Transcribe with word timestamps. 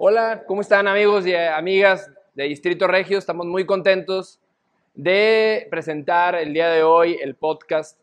Hola, 0.00 0.44
¿cómo 0.46 0.60
están 0.60 0.86
amigos 0.86 1.26
y 1.26 1.34
amigas 1.34 2.08
de 2.34 2.44
Distrito 2.44 2.86
Regio? 2.86 3.18
Estamos 3.18 3.46
muy 3.46 3.66
contentos 3.66 4.38
de 4.94 5.66
presentar 5.72 6.36
el 6.36 6.54
día 6.54 6.68
de 6.68 6.84
hoy 6.84 7.18
el 7.20 7.34
podcast 7.34 7.98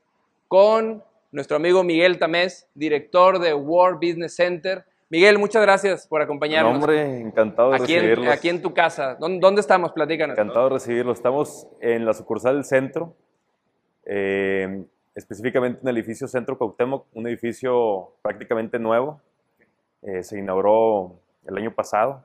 con 0.49 1.01
nuestro 1.31 1.55
amigo 1.55 1.85
Miguel 1.85 2.19
Tamés, 2.19 2.67
director 2.75 3.39
de 3.39 3.53
World 3.53 3.99
Business 4.01 4.35
Center. 4.35 4.83
Miguel, 5.09 5.39
muchas 5.39 5.61
gracias 5.61 6.05
por 6.05 6.21
acompañarnos. 6.21 6.73
No, 6.73 6.79
hombre, 6.79 7.21
encantado 7.21 7.69
de 7.69 7.77
aquí 7.77 7.95
recibirlos. 7.95 8.25
En, 8.25 8.31
aquí 8.33 8.49
en 8.49 8.61
tu 8.61 8.73
casa. 8.73 9.15
¿Dónde, 9.15 9.39
dónde 9.39 9.61
estamos? 9.61 9.93
Platícanos. 9.93 10.37
Encantado 10.37 10.65
de 10.65 10.73
recibirlos. 10.73 11.17
Estamos 11.17 11.65
en 11.79 12.05
la 12.05 12.13
sucursal 12.13 12.55
del 12.55 12.65
centro, 12.65 13.15
eh, 14.03 14.83
específicamente 15.15 15.79
en 15.81 15.87
el 15.87 15.95
edificio 15.95 16.27
Centro 16.27 16.57
Cuauhtémoc, 16.57 17.05
un 17.13 17.25
edificio 17.25 18.11
prácticamente 18.21 18.79
nuevo. 18.79 19.21
Eh, 20.01 20.23
se 20.23 20.37
inauguró 20.37 21.21
el 21.45 21.57
año 21.57 21.71
pasado. 21.73 22.23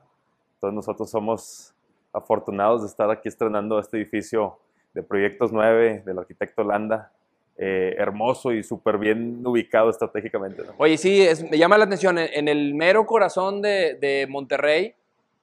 Entonces 0.55 0.75
nosotros 0.75 1.09
somos 1.09 1.73
afortunados 2.13 2.81
de 2.81 2.87
estar 2.87 3.09
aquí 3.09 3.29
estrenando 3.29 3.79
este 3.79 3.97
edificio 3.97 4.57
de 4.93 5.03
Proyectos 5.03 5.51
9 5.51 6.03
del 6.05 6.19
arquitecto 6.19 6.63
Landa. 6.63 7.11
Eh, 7.57 7.95
hermoso 7.99 8.51
y 8.53 8.63
súper 8.63 8.97
bien 8.97 9.45
ubicado 9.45 9.91
estratégicamente. 9.91 10.63
¿no? 10.63 10.73
Oye, 10.77 10.97
sí, 10.97 11.21
es, 11.21 11.43
me 11.43 11.59
llama 11.59 11.77
la 11.77 11.83
atención, 11.83 12.17
en, 12.17 12.27
en 12.33 12.47
el 12.47 12.73
mero 12.73 13.05
corazón 13.05 13.61
de, 13.61 13.95
de, 14.01 14.25
Monterrey, 14.27 14.95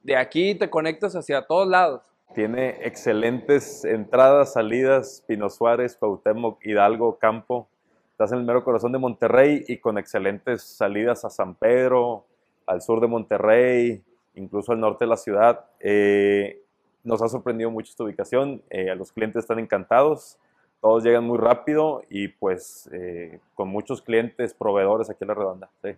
de 0.03 0.17
aquí 0.17 0.53
te 0.55 0.69
conectas 0.69 1.15
hacia 1.15 1.43
todos 1.43 1.67
lados. 1.67 2.01
Tiene 2.33 2.77
excelentes 2.81 3.85
entradas, 3.85 4.53
salidas, 4.53 5.23
Pino 5.27 5.49
Suárez, 5.49 5.95
Cuauhtémoc, 5.95 6.65
Hidalgo, 6.65 7.17
Campo. 7.19 7.69
Estás 8.11 8.33
en 8.33 8.39
el 8.39 8.43
mero 8.43 8.65
corazón 8.65 8.91
de 8.91 8.97
Monterrey 8.97 9.63
y 9.67 9.77
con 9.77 9.97
excelentes 9.97 10.63
salidas 10.63 11.23
a 11.23 11.29
San 11.29 11.55
Pedro, 11.55 12.25
al 12.69 12.81
sur 12.81 13.01
de 13.01 13.07
Monterrey, 13.07 14.03
incluso 14.35 14.71
al 14.71 14.79
norte 14.79 15.05
de 15.05 15.09
la 15.09 15.17
ciudad. 15.17 15.65
Eh, 15.79 16.61
nos 17.03 17.21
ha 17.21 17.27
sorprendido 17.27 17.71
mucho 17.71 17.89
esta 17.89 18.03
ubicación, 18.03 18.61
eh, 18.69 18.93
los 18.95 19.11
clientes 19.11 19.41
están 19.41 19.57
encantados, 19.59 20.37
todos 20.79 21.03
llegan 21.03 21.23
muy 21.23 21.37
rápido 21.37 22.03
y 22.09 22.27
pues 22.27 22.89
eh, 22.93 23.39
con 23.55 23.69
muchos 23.69 24.01
clientes, 24.01 24.53
proveedores 24.53 25.09
aquí 25.09 25.23
en 25.23 25.29
la 25.29 25.33
redonda. 25.33 25.69
Sí. 25.83 25.89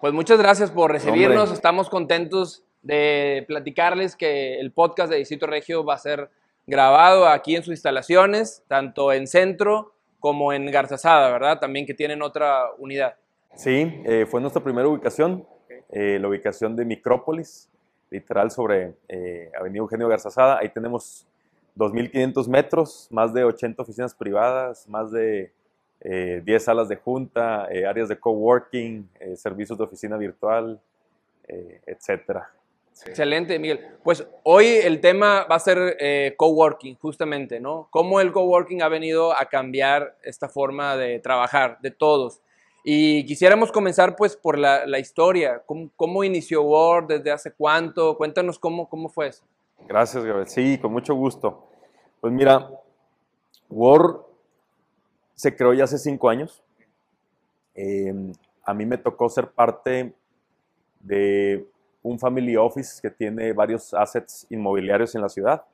Pues 0.00 0.12
muchas 0.12 0.38
gracias 0.38 0.70
por 0.70 0.90
recibirnos, 0.90 1.42
Hombre. 1.42 1.54
estamos 1.54 1.88
contentos 1.90 2.64
de 2.82 3.44
platicarles 3.46 4.16
que 4.16 4.58
el 4.60 4.72
podcast 4.72 5.10
de 5.10 5.18
Distrito 5.18 5.46
Regio 5.46 5.84
va 5.84 5.94
a 5.94 5.98
ser 5.98 6.30
grabado 6.66 7.28
aquí 7.28 7.54
en 7.54 7.62
sus 7.62 7.72
instalaciones, 7.72 8.62
tanto 8.66 9.12
en 9.12 9.26
centro 9.26 9.92
como 10.20 10.52
en 10.52 10.70
Garzazada, 10.70 11.30
¿verdad? 11.30 11.58
También 11.60 11.84
que 11.84 11.94
tienen 11.94 12.22
otra 12.22 12.64
unidad. 12.78 13.16
Sí, 13.54 14.00
eh, 14.04 14.26
fue 14.28 14.40
nuestra 14.40 14.62
primera 14.62 14.88
ubicación, 14.88 15.46
eh, 15.94 16.18
la 16.20 16.28
ubicación 16.28 16.76
de 16.76 16.84
Micrópolis, 16.84 17.70
literal 18.10 18.50
sobre 18.50 18.94
eh, 19.08 19.50
Avenida 19.58 19.78
Eugenio 19.78 20.08
Garzazada. 20.08 20.58
Ahí 20.58 20.68
tenemos 20.68 21.26
2.500 21.76 22.48
metros, 22.48 23.08
más 23.10 23.32
de 23.32 23.44
80 23.44 23.82
oficinas 23.82 24.14
privadas, 24.14 24.88
más 24.88 25.10
de 25.10 25.52
eh, 26.00 26.42
10 26.44 26.64
salas 26.64 26.88
de 26.88 26.96
junta, 26.96 27.68
eh, 27.70 27.86
áreas 27.86 28.08
de 28.08 28.18
coworking, 28.18 29.08
servicios 29.36 29.78
de 29.78 29.84
oficina 29.84 30.16
virtual, 30.16 30.80
etcétera. 31.86 32.50
Excelente, 33.06 33.58
Miguel. 33.58 33.80
Pues 34.02 34.26
hoy 34.44 34.66
el 34.66 35.00
tema 35.00 35.44
va 35.44 35.56
a 35.56 35.60
ser 35.60 35.96
eh, 35.98 36.34
coworking, 36.36 36.96
justamente, 36.96 37.58
¿no? 37.60 37.88
Cómo 37.90 38.20
el 38.20 38.32
coworking 38.32 38.82
ha 38.82 38.88
venido 38.88 39.32
a 39.36 39.46
cambiar 39.46 40.16
esta 40.22 40.48
forma 40.48 40.96
de 40.96 41.18
trabajar 41.18 41.78
de 41.82 41.90
todos. 41.90 42.40
Y 42.86 43.24
quisiéramos 43.24 43.72
comenzar 43.72 44.14
pues 44.14 44.36
por 44.36 44.58
la, 44.58 44.86
la 44.86 44.98
historia. 44.98 45.62
¿Cómo, 45.64 45.90
¿Cómo, 45.96 46.22
inició 46.22 46.62
Word? 46.62 47.06
¿Desde 47.06 47.32
hace 47.32 47.50
cuánto? 47.50 48.14
Cuéntanos 48.18 48.58
cómo, 48.58 48.90
cómo 48.90 49.08
fue 49.08 49.28
eso. 49.28 49.42
Gracias, 49.88 50.22
Gabriel. 50.22 50.46
Sí, 50.46 50.78
con 50.78 50.92
mucho 50.92 51.14
gusto. 51.14 51.66
Pues 52.20 52.30
mira, 52.30 52.70
Word 53.70 54.20
se 55.34 55.56
creó 55.56 55.72
ya 55.72 55.84
hace 55.84 55.96
cinco 55.96 56.28
años. 56.28 56.62
Eh, 57.74 58.12
a 58.62 58.74
mí 58.74 58.84
me 58.84 58.98
tocó 58.98 59.30
ser 59.30 59.50
parte 59.50 60.14
de 61.00 61.66
un 62.02 62.18
family 62.18 62.54
office 62.54 63.00
que 63.00 63.10
tiene 63.10 63.54
varios 63.54 63.94
assets 63.94 64.46
inmobiliarios 64.50 65.14
en 65.14 65.22
la 65.22 65.30
ciudad. 65.30 65.64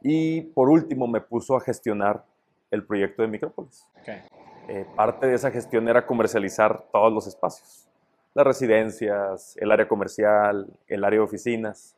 Y 0.00 0.42
por 0.42 0.68
último 0.68 1.08
me 1.08 1.20
puso 1.20 1.56
a 1.56 1.60
gestionar 1.60 2.24
el 2.70 2.84
proyecto 2.86 3.22
de 3.22 3.28
Micrópolis. 3.28 3.86
Okay. 4.00 4.22
Eh, 4.68 4.86
parte 4.94 5.26
de 5.26 5.34
esa 5.34 5.50
gestión 5.50 5.88
era 5.88 6.06
comercializar 6.06 6.84
todos 6.92 7.12
los 7.12 7.26
espacios, 7.26 7.88
las 8.32 8.46
residencias, 8.46 9.56
el 9.56 9.72
área 9.72 9.88
comercial, 9.88 10.68
el 10.86 11.04
área 11.04 11.18
de 11.18 11.24
oficinas. 11.24 11.96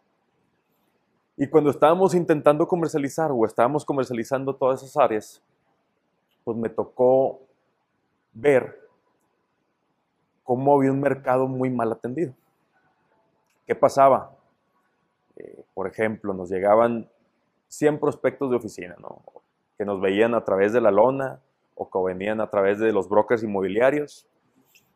Y 1.37 1.47
cuando 1.49 1.71
estábamos 1.71 2.15
intentando 2.15 2.67
comercializar 2.67 3.31
o 3.33 3.45
estábamos 3.45 3.85
comercializando 3.85 4.55
todas 4.55 4.83
esas 4.83 4.97
áreas, 4.97 5.43
pues 6.43 6.57
me 6.57 6.69
tocó 6.69 7.41
ver 8.33 8.81
cómo 10.43 10.77
había 10.77 10.93
un 10.93 11.01
mercado 11.01 11.47
muy 11.47 11.71
mal 11.71 11.93
atendido. 11.93 12.33
¿Qué 13.67 13.75
pasaba? 13.75 14.37
Eh, 15.37 15.65
por 15.75 15.87
ejemplo, 15.87 16.33
nos 16.33 16.49
llegaban 16.51 17.11
100 17.69 17.99
prospectos 17.99 18.51
de 18.51 18.57
oficina, 18.57 18.97
que 19.77 19.85
nos 19.85 20.01
veían 20.01 20.35
a 20.35 20.45
través 20.45 20.73
de 20.73 20.81
la 20.81 20.91
lona 20.91 21.41
o 21.75 21.91
que 21.91 21.99
venían 22.05 22.41
a 22.41 22.51
través 22.51 22.79
de 22.79 22.93
los 22.93 23.09
brokers 23.09 23.43
inmobiliarios 23.43 24.27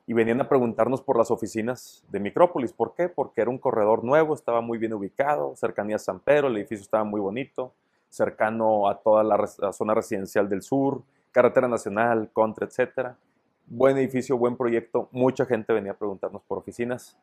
y 0.06 0.14
venían 0.14 0.40
a 0.40 0.48
preguntarnos 0.48 1.02
por 1.02 1.18
las 1.18 1.30
oficinas 1.30 2.02
de 2.08 2.18
Micrópolis. 2.18 2.72
¿Por 2.72 2.94
qué? 2.94 3.08
Porque 3.08 3.42
era 3.42 3.50
un 3.50 3.58
corredor 3.58 4.04
nuevo, 4.04 4.34
estaba 4.34 4.60
muy 4.60 4.78
bien 4.78 4.94
ubicado, 4.94 5.54
cercanía 5.54 5.96
a 5.96 5.98
San 5.98 6.20
Pedro, 6.20 6.48
el 6.48 6.56
edificio 6.56 6.82
estaba 6.82 7.04
muy 7.04 7.20
bonito, 7.20 7.74
cercano 8.08 8.88
a 8.88 8.98
toda 8.98 9.22
la, 9.22 9.36
la 9.58 9.72
zona 9.72 9.92
residencial 9.92 10.48
del 10.48 10.62
sur, 10.62 11.02
carretera 11.30 11.68
nacional, 11.68 12.30
contra, 12.32 12.66
etcétera. 12.66 13.18
Buen 13.66 13.98
edificio, 13.98 14.38
buen 14.38 14.56
proyecto, 14.56 15.10
mucha 15.12 15.44
gente 15.44 15.74
venía 15.74 15.92
a 15.92 15.96
preguntarnos 15.96 16.42
por 16.42 16.56
oficinas. 16.56 17.18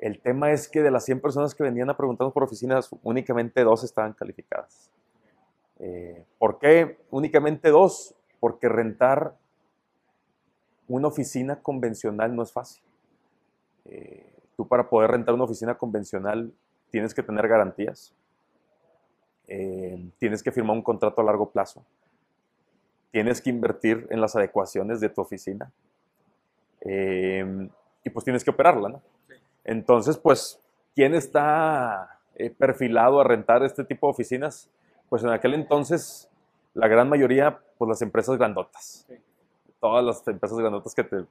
El 0.00 0.18
tema 0.18 0.50
es 0.50 0.68
que 0.68 0.82
de 0.82 0.90
las 0.90 1.04
100 1.04 1.20
personas 1.20 1.54
que 1.54 1.62
venían 1.62 1.88
a 1.88 1.96
preguntarnos 1.96 2.34
por 2.34 2.42
oficinas, 2.42 2.90
únicamente 3.04 3.62
dos 3.62 3.84
estaban 3.84 4.12
calificadas. 4.12 4.90
Eh, 5.78 6.24
¿Por 6.38 6.58
qué 6.58 6.98
únicamente 7.10 7.70
dos? 7.70 8.15
Porque 8.40 8.68
rentar 8.68 9.34
una 10.88 11.08
oficina 11.08 11.56
convencional 11.56 12.34
no 12.34 12.42
es 12.42 12.52
fácil. 12.52 12.82
Eh, 13.84 14.24
tú 14.56 14.66
para 14.66 14.88
poder 14.88 15.10
rentar 15.10 15.34
una 15.34 15.44
oficina 15.44 15.76
convencional 15.76 16.52
tienes 16.90 17.14
que 17.14 17.22
tener 17.22 17.46
garantías, 17.48 18.14
eh, 19.48 20.10
tienes 20.18 20.42
que 20.42 20.50
firmar 20.50 20.76
un 20.76 20.82
contrato 20.82 21.20
a 21.20 21.24
largo 21.24 21.50
plazo, 21.50 21.84
tienes 23.10 23.40
que 23.40 23.50
invertir 23.50 24.06
en 24.10 24.20
las 24.20 24.34
adecuaciones 24.34 25.00
de 25.00 25.08
tu 25.08 25.20
oficina 25.20 25.70
eh, 26.80 27.68
y 28.02 28.10
pues 28.10 28.24
tienes 28.24 28.44
que 28.44 28.50
operarla, 28.50 28.88
¿no? 28.88 29.02
Entonces, 29.64 30.16
pues, 30.16 30.60
¿quién 30.94 31.14
está 31.14 32.20
perfilado 32.56 33.20
a 33.20 33.24
rentar 33.24 33.64
este 33.64 33.84
tipo 33.84 34.06
de 34.06 34.12
oficinas? 34.12 34.70
Pues 35.08 35.24
en 35.24 35.30
aquel 35.30 35.54
entonces, 35.54 36.30
la 36.76 36.88
gran 36.88 37.08
mayoría, 37.08 37.58
pues 37.78 37.88
las 37.88 38.02
empresas 38.02 38.36
grandotas. 38.36 39.06
Sí. 39.08 39.14
Todas 39.80 40.04
las 40.04 40.28
empresas 40.28 40.58
grandotas 40.58 40.94
que 40.94 41.04
te 41.04 41.24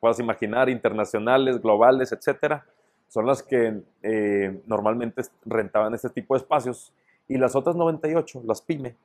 puedas 0.00 0.18
imaginar, 0.18 0.68
internacionales, 0.70 1.60
globales, 1.60 2.10
etcétera, 2.10 2.64
son 3.08 3.26
las 3.26 3.42
que 3.42 3.82
eh, 4.02 4.62
normalmente 4.66 5.22
rentaban 5.44 5.94
este 5.94 6.08
tipo 6.08 6.34
de 6.34 6.38
espacios. 6.38 6.92
Y 7.28 7.36
las 7.36 7.54
otras 7.54 7.76
98, 7.76 8.42
las 8.46 8.62
PYME, 8.62 8.96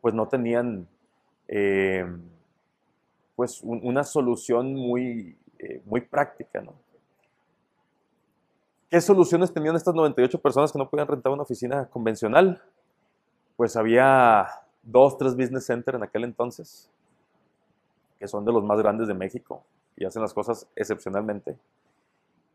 pues 0.00 0.14
no 0.14 0.28
tenían 0.28 0.86
eh, 1.48 2.06
pues 3.34 3.62
un, 3.62 3.80
una 3.82 4.04
solución 4.04 4.74
muy, 4.74 5.36
eh, 5.58 5.82
muy 5.84 6.00
práctica, 6.00 6.60
¿no? 6.60 6.74
¿Qué 8.88 9.00
soluciones 9.00 9.52
tenían 9.52 9.76
estas 9.76 9.94
98 9.94 10.40
personas 10.40 10.72
que 10.72 10.78
no 10.78 10.88
podían 10.88 11.08
rentar 11.08 11.32
una 11.32 11.42
oficina 11.42 11.86
convencional? 11.86 12.60
Pues 13.60 13.76
había 13.76 14.46
dos, 14.82 15.18
tres 15.18 15.36
business 15.36 15.66
centers 15.66 15.96
en 15.96 16.02
aquel 16.02 16.24
entonces, 16.24 16.90
que 18.18 18.26
son 18.26 18.42
de 18.42 18.52
los 18.52 18.64
más 18.64 18.78
grandes 18.78 19.06
de 19.06 19.12
México 19.12 19.62
y 19.96 20.06
hacen 20.06 20.22
las 20.22 20.32
cosas 20.32 20.66
excepcionalmente. 20.74 21.58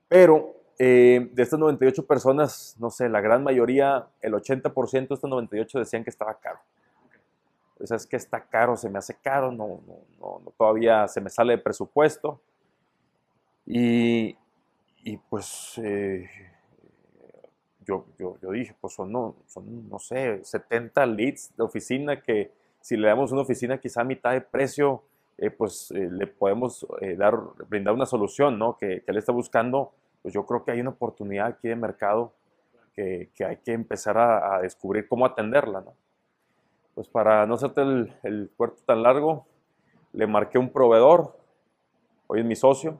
Pero 0.07 0.55
eh, 0.79 1.29
de 1.31 1.43
estas 1.43 1.59
98 1.59 2.07
personas, 2.07 2.75
no 2.79 2.89
sé, 2.89 3.07
la 3.07 3.21
gran 3.21 3.43
mayoría, 3.43 4.07
el 4.19 4.33
80% 4.33 5.07
de 5.09 5.13
estas 5.13 5.29
98 5.29 5.77
decían 5.77 6.03
que 6.03 6.09
estaba 6.09 6.33
caro. 6.39 6.57
O 7.79 7.85
sea, 7.85 7.97
es 7.97 8.07
que 8.07 8.15
está 8.15 8.41
caro, 8.43 8.75
se 8.75 8.89
me 8.89 8.97
hace 8.97 9.13
caro, 9.13 9.51
no, 9.51 9.81
no, 10.19 10.41
no, 10.43 10.53
todavía 10.57 11.07
se 11.07 11.21
me 11.21 11.29
sale 11.29 11.57
de 11.57 11.61
presupuesto. 11.61 12.41
Y, 13.67 14.35
y 15.03 15.17
pues 15.17 15.79
eh, 15.83 16.27
yo, 17.85 18.05
yo, 18.17 18.37
yo, 18.41 18.51
dije, 18.51 18.75
pues 18.79 18.93
son 18.93 19.11
no, 19.11 19.35
son, 19.45 19.89
no 19.89 19.99
sé, 19.99 20.43
70 20.43 21.05
leads 21.05 21.55
de 21.55 21.63
oficina 21.63 22.21
que 22.21 22.51
si 22.81 22.97
le 22.97 23.07
damos 23.07 23.31
una 23.31 23.41
oficina 23.41 23.79
quizá 23.79 24.01
a 24.01 24.03
mitad 24.03 24.31
de 24.31 24.41
precio, 24.41 25.03
eh, 25.37 25.49
pues 25.49 25.91
eh, 25.91 26.09
le 26.11 26.27
podemos 26.27 26.85
dar, 27.17 27.37
brindar 27.67 27.93
una 27.93 28.05
solución, 28.05 28.57
¿no? 28.57 28.77
Que, 28.77 29.01
que, 29.01 29.11
él 29.11 29.17
está 29.17 29.31
buscando 29.31 29.91
pues 30.25 30.33
yo 30.33 30.43
creo 30.43 30.65
que 30.65 30.71
hay 30.71 30.81
una 30.81 30.89
oportunidad 30.89 31.45
aquí 31.45 31.67
de 31.67 31.75
mercado 31.75 32.33
que, 32.95 33.29
que 33.35 33.45
hay 33.45 33.57
que 33.57 33.73
empezar 33.73 34.17
a, 34.17 34.55
a, 34.55 34.61
descubrir 34.61 35.07
cómo 35.07 35.23
atenderla, 35.23 35.81
¿no? 35.81 35.93
Pues 36.95 37.07
para 37.07 37.45
no 37.45 37.53
hacerte 37.53 37.81
el, 37.81 38.11
el 38.23 38.49
puerto 38.49 38.81
tan 38.87 39.03
largo, 39.03 39.45
le 40.13 40.25
marqué 40.25 40.57
un 40.57 40.71
proveedor, 40.71 41.37
hoy 42.25 42.39
es 42.39 42.45
mi 42.47 42.55
socio, 42.55 42.99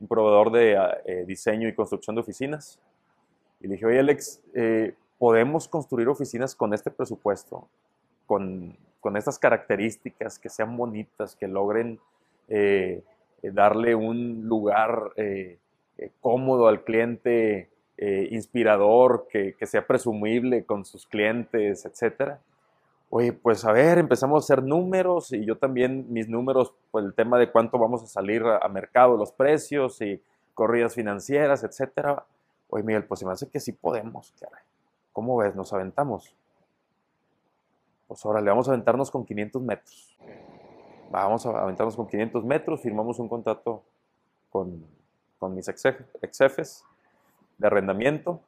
un 0.00 0.08
proveedor 0.08 0.50
de 0.50 0.76
eh, 1.04 1.24
diseño 1.24 1.68
y 1.68 1.74
construcción 1.74 2.16
de 2.16 2.22
oficinas. 2.22 2.80
Y 3.60 3.68
le 3.68 3.74
dije, 3.74 3.86
oye 3.86 4.00
Alex, 4.00 4.42
eh, 4.54 4.94
¿podemos 5.18 5.68
construir 5.68 6.08
oficinas 6.08 6.54
con 6.54 6.74
este 6.74 6.90
presupuesto? 6.90 7.68
Con, 8.26 8.76
con, 9.00 9.16
estas 9.16 9.38
características, 9.38 10.38
que 10.38 10.48
sean 10.48 10.76
bonitas, 10.76 11.36
que 11.36 11.46
logren 11.46 12.00
eh, 12.48 13.02
darle 13.42 13.94
un 13.94 14.42
lugar 14.48 15.12
eh, 15.16 16.10
cómodo 16.20 16.68
al 16.68 16.84
cliente, 16.84 17.70
eh, 17.96 18.28
inspirador, 18.30 19.26
que, 19.30 19.54
que, 19.54 19.66
sea 19.66 19.86
presumible 19.86 20.64
con 20.64 20.84
sus 20.84 21.06
clientes, 21.06 21.86
etcétera. 21.86 22.40
Oye, 23.08 23.32
pues 23.32 23.64
a 23.64 23.72
ver, 23.72 23.98
empezamos 23.98 24.42
a 24.42 24.44
hacer 24.44 24.62
números 24.62 25.32
y 25.32 25.44
yo 25.44 25.56
también 25.56 26.12
mis 26.12 26.28
números, 26.28 26.74
pues 26.90 27.06
el 27.06 27.14
tema 27.14 27.38
de 27.38 27.50
cuánto 27.50 27.78
vamos 27.78 28.02
a 28.02 28.06
salir 28.06 28.42
a, 28.42 28.58
a 28.58 28.68
mercado, 28.68 29.16
los 29.16 29.32
precios 29.32 30.02
y 30.02 30.20
corridas 30.52 30.94
financieras, 30.94 31.64
etcétera. 31.64 32.24
Oye, 32.68 32.82
Miguel, 32.82 33.04
pues 33.04 33.20
se 33.20 33.26
me 33.26 33.32
hace 33.32 33.48
que 33.48 33.60
sí 33.60 33.72
podemos, 33.72 34.34
caray. 34.40 34.62
¿Cómo 35.12 35.36
ves? 35.36 35.54
¿Nos 35.54 35.72
aventamos? 35.72 36.34
Pues 38.06 38.24
ahora 38.24 38.40
le 38.40 38.50
vamos 38.50 38.68
a 38.68 38.72
aventarnos 38.72 39.10
con 39.10 39.24
500 39.24 39.62
metros. 39.62 40.18
Vamos 41.10 41.46
a 41.46 41.62
aventarnos 41.62 41.96
con 41.96 42.06
500 42.06 42.44
metros, 42.44 42.82
firmamos 42.82 43.18
un 43.18 43.28
contrato 43.28 43.82
con, 44.50 44.84
con 45.38 45.54
mis 45.54 45.68
ex, 45.68 45.84
ex 46.20 46.38
jefes 46.38 46.84
de 47.58 47.66
arrendamiento. 47.66 48.40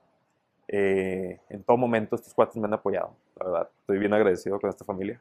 Eh, 0.66 1.40
en 1.48 1.62
todo 1.62 1.76
momento 1.76 2.16
estos 2.16 2.34
cuatro 2.34 2.60
me 2.60 2.66
han 2.66 2.74
apoyado, 2.74 3.12
la 3.36 3.46
verdad. 3.46 3.70
Estoy 3.80 3.98
bien 3.98 4.12
agradecido 4.12 4.60
con 4.60 4.68
esta 4.68 4.84
familia. 4.84 5.20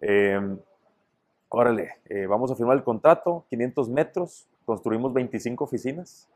Eh, 0.00 0.56
órale, 1.48 1.96
eh, 2.06 2.26
vamos 2.26 2.50
a 2.50 2.56
firmar 2.56 2.76
el 2.76 2.82
contrato, 2.82 3.44
500 3.50 3.88
metros, 3.90 4.48
construimos 4.64 5.12
25 5.12 5.64
oficinas. 5.64 6.28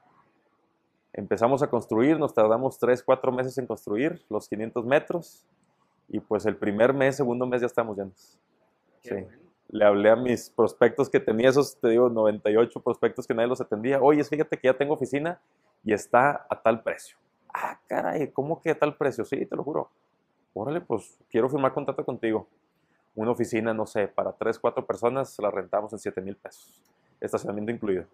Empezamos 1.17 1.63
a 1.63 1.71
construir, 1.71 2.19
nos 2.19 2.35
tardamos 2.35 2.79
3, 2.79 3.03
4 3.03 3.33
meses 3.33 3.57
en 3.57 3.67
construir 3.67 4.23
los 4.29 4.49
500 4.51 4.85
metros 4.85 5.47
y 6.09 6.21
pues 6.21 6.45
el 6.45 6.57
primer 6.57 6.93
mes, 6.93 7.17
segundo 7.17 7.47
mes 7.47 7.63
ya 7.63 7.67
estamos 7.67 7.97
llenos. 7.97 8.39
Sí. 9.01 9.15
Bueno. 9.15 9.29
Le 9.69 9.85
hablé 9.85 10.11
a 10.11 10.17
mis 10.17 10.51
prospectos 10.51 11.09
que 11.09 11.19
tenía, 11.19 11.49
esos, 11.49 11.77
te 11.79 11.89
digo, 11.89 12.11
98 12.11 12.81
prospectos 12.83 13.27
que 13.27 13.35
nadie 13.35 13.49
los 13.49 13.63
atendía. 13.63 14.01
Oye, 14.01 14.23
fíjate 14.23 14.59
que 14.59 14.69
ya 14.69 14.77
tengo 14.77 14.93
oficina 14.93 15.41
y 15.83 15.95
está 15.95 16.47
a 16.51 16.61
tal 16.63 16.83
precio. 16.83 17.17
Ah, 17.53 17.81
caray, 17.89 18.31
¿cómo 18.31 18.61
que 18.61 18.71
a 18.71 18.79
tal 18.79 18.95
precio? 18.95 19.25
Sí, 19.25 19.45
te 19.47 19.57
lo 19.57 19.65
juro. 19.65 19.89
Órale, 20.53 20.83
pues 20.83 21.19
quiero 21.31 21.49
firmar 21.49 21.73
contrato 21.73 22.05
contigo. 22.05 22.47
Una 23.15 23.31
oficina, 23.31 23.73
no 23.73 23.87
sé, 23.87 24.07
para 24.07 24.33
3, 24.33 24.59
4 24.59 24.87
personas 24.87 25.37
la 25.39 25.51
rentamos 25.51 25.93
en 25.95 25.99
7 25.99 26.21
mil 26.21 26.37
pesos. 26.37 26.81
Estacionamiento 27.21 27.73
incluido 27.73 28.05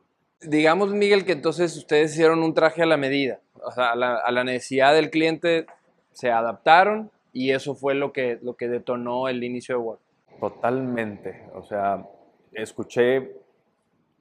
digamos, 0.45 0.93
Miguel, 0.93 1.25
que 1.25 1.33
entonces 1.33 1.77
ustedes 1.77 2.13
hicieron 2.13 2.43
un 2.43 2.55
traje 2.55 2.83
a 2.83 2.87
la 2.87 2.97
medida, 2.97 3.41
o 3.65 3.71
sea, 3.71 3.93
a 3.93 3.97
la, 3.97 4.17
a 4.17 4.31
la, 4.31 4.45
necesidad 4.45 4.95
del 4.95 5.11
cliente 5.11 5.67
se 6.13 6.31
adaptaron 6.31 7.11
y 7.33 7.51
eso 7.51 7.75
fue 7.75 7.95
lo 7.95 8.13
que, 8.13 8.39
lo 8.43 8.55
que 8.57 8.69
detonó 8.69 9.29
el 9.29 9.43
inicio 9.45 9.77
de 9.77 9.81
Word. 9.81 9.99
Totalmente, 10.41 11.45
o 11.55 11.63
sea, 11.63 12.07
escuché 12.53 13.33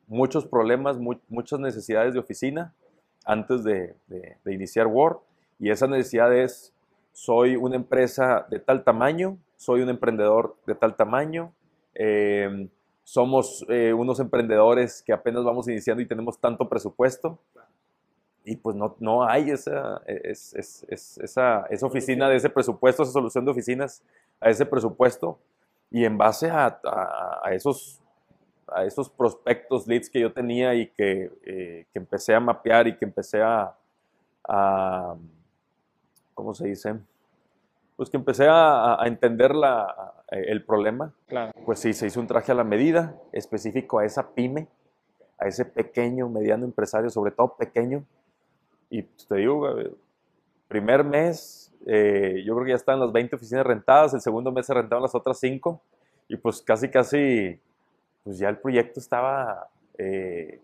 muchos 0.07 0.45
problemas, 0.45 0.97
mu 0.97 1.15
muchas 1.29 1.59
necesidades 1.59 2.13
de 2.13 2.19
oficina 2.19 2.73
antes 3.25 3.63
de, 3.63 3.95
de, 4.07 4.37
de, 4.43 4.53
iniciar 4.53 4.87
Word. 4.87 5.17
Y 5.59 5.69
esa 5.69 5.87
necesidad 5.87 6.35
es, 6.35 6.73
soy 7.13 7.55
una 7.55 7.75
empresa 7.75 8.45
de 8.49 8.59
tal 8.59 8.83
tamaño, 8.83 9.37
soy 9.55 9.81
un 9.81 9.89
emprendedor 9.89 10.55
de 10.65 10.75
tal 10.75 10.95
tamaño, 10.95 11.53
eh, 11.95 12.67
somos 13.11 13.65
eh, 13.67 13.91
unos 13.91 14.21
emprendedores 14.21 15.01
que 15.01 15.11
apenas 15.11 15.43
vamos 15.43 15.67
iniciando 15.67 16.01
y 16.01 16.05
tenemos 16.05 16.39
tanto 16.39 16.69
presupuesto. 16.69 17.37
Y 18.45 18.55
pues 18.55 18.73
no, 18.77 18.95
no 19.01 19.25
hay 19.25 19.51
esa, 19.51 20.01
es, 20.05 20.53
es, 20.53 20.85
es, 20.87 21.17
esa, 21.17 21.65
esa 21.69 21.85
oficina 21.85 22.29
de 22.29 22.37
ese 22.37 22.49
presupuesto, 22.49 23.03
esa 23.03 23.11
solución 23.11 23.43
de 23.43 23.51
oficinas 23.51 24.01
a 24.39 24.49
ese 24.49 24.65
presupuesto. 24.65 25.37
Y 25.89 26.05
en 26.05 26.17
base 26.17 26.49
a, 26.49 26.79
a, 26.85 27.41
a 27.43 27.53
esos, 27.53 27.99
a 28.65 28.85
esos 28.85 29.09
prospectos, 29.09 29.87
leads 29.87 30.09
que 30.09 30.21
yo 30.21 30.31
tenía 30.31 30.73
y 30.73 30.87
que, 30.87 31.33
eh, 31.43 31.87
que 31.91 31.99
empecé 31.99 32.33
a 32.33 32.39
mapear 32.39 32.87
y 32.87 32.95
que 32.95 33.03
empecé 33.03 33.41
a, 33.41 33.75
a 34.47 35.15
¿cómo 36.33 36.53
se 36.53 36.65
dice? 36.65 36.95
Pues 38.01 38.09
que 38.09 38.17
empecé 38.17 38.47
a, 38.47 38.99
a 38.99 39.05
entender 39.05 39.53
la, 39.53 40.15
el 40.31 40.65
problema. 40.65 41.13
Claro. 41.27 41.51
Pues 41.63 41.77
sí, 41.77 41.93
se 41.93 42.07
hizo 42.07 42.19
un 42.19 42.25
traje 42.25 42.51
a 42.51 42.55
la 42.55 42.63
medida, 42.63 43.15
específico 43.31 43.99
a 43.99 44.05
esa 44.05 44.33
pyme, 44.33 44.67
a 45.37 45.47
ese 45.47 45.65
pequeño, 45.65 46.27
mediano 46.27 46.65
empresario, 46.65 47.11
sobre 47.11 47.29
todo 47.29 47.55
pequeño. 47.55 48.03
Y 48.89 49.03
pues, 49.03 49.27
te 49.27 49.35
digo, 49.35 49.67
primer 50.67 51.03
mes, 51.03 51.71
eh, 51.85 52.41
yo 52.43 52.55
creo 52.55 52.65
que 52.65 52.71
ya 52.71 52.75
están 52.75 52.99
las 52.99 53.11
20 53.11 53.35
oficinas 53.35 53.67
rentadas, 53.67 54.15
el 54.15 54.21
segundo 54.21 54.51
mes 54.51 54.65
se 54.65 54.73
rentaban 54.73 55.03
las 55.03 55.13
otras 55.13 55.39
5, 55.39 55.79
y 56.27 56.37
pues 56.37 56.63
casi, 56.63 56.89
casi, 56.89 57.61
pues 58.23 58.39
ya 58.39 58.49
el 58.49 58.57
proyecto 58.57 58.99
estaba 58.99 59.69
eh, 59.99 60.59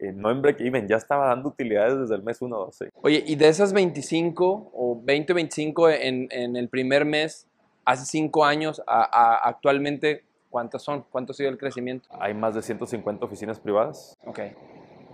eh, 0.00 0.12
no 0.14 0.30
en 0.30 0.40
break-even, 0.40 0.88
ya 0.88 0.96
estaba 0.96 1.26
dando 1.26 1.50
utilidades 1.50 1.98
desde 1.98 2.14
el 2.14 2.22
mes 2.22 2.40
1 2.40 2.56
o 2.56 2.64
12. 2.66 2.90
Oye, 3.02 3.22
y 3.26 3.36
de 3.36 3.48
esas 3.48 3.72
25 3.72 4.70
o 4.72 5.00
20 5.02 5.32
25 5.34 5.90
en, 5.90 6.28
en 6.30 6.56
el 6.56 6.68
primer 6.68 7.04
mes, 7.04 7.46
hace 7.84 8.06
5 8.06 8.44
años, 8.44 8.82
a, 8.86 9.02
a, 9.02 9.48
actualmente, 9.48 10.24
¿cuántas 10.48 10.82
son? 10.82 11.04
¿Cuánto 11.10 11.32
ha 11.32 11.34
sido 11.34 11.50
el 11.50 11.58
crecimiento? 11.58 12.08
Hay 12.18 12.32
más 12.32 12.54
de 12.54 12.62
150 12.62 13.24
oficinas 13.24 13.60
privadas. 13.60 14.16
Ok. 14.24 14.40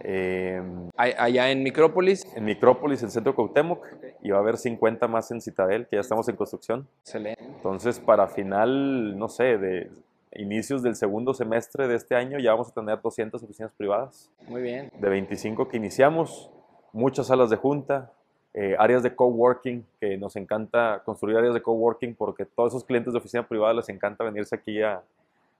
Eh, 0.00 0.62
allá 0.96 1.50
en 1.50 1.64
Micrópolis. 1.64 2.24
En 2.36 2.44
Micrópolis, 2.44 3.02
en 3.02 3.11
Centro 3.11 3.34
Cuauhtémoc, 3.34 3.84
okay. 3.96 4.11
y 4.22 4.30
va 4.30 4.37
a 4.37 4.40
haber 4.40 4.56
50 4.56 5.08
más 5.08 5.32
en 5.32 5.40
Citadel, 5.40 5.88
que 5.88 5.96
ya 5.96 6.00
estamos 6.00 6.28
en 6.28 6.37
construcción. 6.37 6.87
Excelente. 7.00 7.42
Entonces, 7.42 7.99
para 7.99 8.28
final, 8.28 9.18
no 9.18 9.28
sé, 9.28 9.58
de 9.58 9.90
inicios 10.35 10.83
del 10.83 10.97
segundo 10.97 11.35
semestre 11.35 11.88
de 11.88 11.97
este 11.97 12.14
año 12.14 12.38
ya 12.38 12.52
vamos 12.52 12.68
a 12.68 12.75
tener 12.75 13.00
200 13.00 13.42
oficinas 13.42 13.73
privadas. 13.73 14.30
Muy 14.49 14.62
bien. 14.62 14.90
De 14.99 15.09
25 15.09 15.68
que 15.68 15.76
iniciamos, 15.76 16.50
muchas 16.92 17.28
salas 17.28 17.50
de 17.50 17.56
junta, 17.56 18.12
eh, 18.54 18.75
áreas 18.78 19.02
de 19.02 19.14
coworking, 19.14 19.87
que 20.00 20.16
nos 20.16 20.35
encanta 20.37 21.02
construir 21.04 21.37
áreas 21.37 21.54
de 21.54 21.62
coworking 21.62 22.14
porque 22.14 22.47
todos 22.47 22.73
esos 22.73 22.85
clientes 22.85 23.12
de 23.12 23.18
oficina 23.18 23.47
privada 23.47 23.75
les 23.75 23.88
encanta 23.88 24.25
venirse 24.25 24.54
aquí 24.54 24.83
a, 24.83 25.02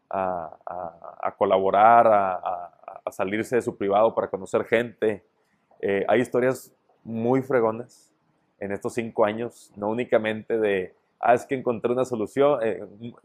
a, 0.09 0.57
a, 0.67 1.19
a 1.29 1.33
colaborar, 1.37 2.07
a, 2.07 2.73
salirse 3.13 3.55
de 3.55 3.63
su 3.63 3.77
privado 3.77 4.15
para 4.15 4.29
conocer 4.29 4.65
gente. 4.65 5.23
Eh, 5.81 6.05
hay 6.09 6.21
historias 6.21 6.75
muy 7.05 7.41
fregonas 7.41 8.11
en 8.59 8.73
estos 8.73 8.95
cinco 8.95 9.25
años, 9.25 9.71
no 9.77 9.91
únicamente 9.91 10.59
de 10.59 10.93
ah, 11.21 11.35
es 11.35 11.47
que 11.47 11.55
encontré 11.55 11.93
una 11.93 12.05
solución, 12.05 12.61
eh, 12.63 12.83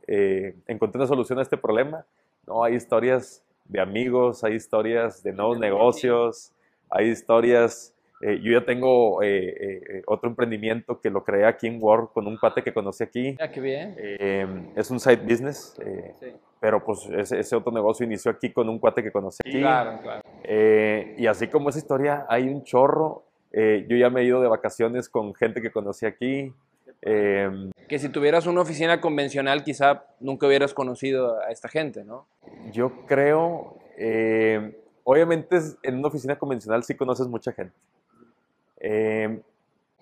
eh, 0.07 0.55
encontré 0.67 0.99
una 0.99 1.07
solución 1.07 1.39
a 1.39 1.41
este 1.41 1.57
problema. 1.57 2.05
No, 2.47 2.63
hay 2.63 2.75
historias 2.75 3.43
de 3.65 3.79
amigos, 3.79 4.43
hay 4.43 4.55
historias 4.55 5.23
de 5.23 5.33
nuevos 5.33 5.59
negocios, 5.59 6.51
hay 6.89 7.09
historias, 7.09 7.93
eh, 8.21 8.39
yo 8.41 8.51
ya 8.51 8.65
tengo 8.65 9.19
otro 10.07 10.29
emprendimiento 10.29 10.99
que 10.99 11.09
lo 11.09 11.23
creé 11.23 11.45
aquí 11.45 11.67
en 11.67 11.81
Word 11.81 12.09
con 12.13 12.27
un 12.27 12.37
cuate 12.37 12.63
que 12.63 12.73
conocí 12.73 13.03
aquí. 13.03 13.37
Ah, 13.39 13.49
qué 13.49 13.61
bien. 13.61 14.71
es 14.75 14.91
un 14.91 14.99
side 14.99 15.21
business, 15.23 15.75
sí. 16.19 16.27
pero 16.59 16.83
pues 16.83 17.05
ese, 17.05 17.39
ese, 17.39 17.55
otro 17.55 17.71
negocio 17.71 18.05
inició 18.05 18.31
aquí 18.31 18.51
con 18.51 18.67
un 18.67 18.79
cuate 18.79 19.03
que 19.03 19.11
conocí 19.11 19.39
aquí. 19.45 19.59
Claro, 19.59 19.99
claro. 20.01 20.21
y 21.17 21.25
así 21.27 21.47
como 21.47 21.69
esa 21.69 21.79
historia, 21.79 22.25
hay 22.27 22.49
un 22.49 22.63
chorro. 22.63 23.23
yo 23.53 23.95
ya 23.95 24.09
me 24.09 24.21
he 24.21 24.25
ido 24.25 24.41
de 24.41 24.47
vacaciones 24.47 25.07
con 25.07 25.33
gente 25.35 25.61
que 25.61 25.71
conocí 25.71 26.05
aquí. 26.05 26.53
Eh, 27.03 27.71
que 27.87 27.99
si 27.99 28.09
tuvieras 28.09 28.45
una 28.45 28.61
oficina 28.61 29.01
convencional 29.01 29.63
quizá 29.63 30.05
nunca 30.19 30.45
hubieras 30.47 30.73
conocido 30.73 31.41
a 31.41 31.51
esta 31.51 31.67
gente, 31.67 32.03
¿no? 32.03 32.27
Yo 32.71 33.05
creo, 33.07 33.79
eh, 33.97 34.79
obviamente 35.03 35.57
en 35.83 35.97
una 35.97 36.07
oficina 36.07 36.37
convencional 36.37 36.83
sí 36.83 36.95
conoces 36.95 37.27
mucha 37.27 37.51
gente. 37.51 37.75
Eh, 38.79 39.41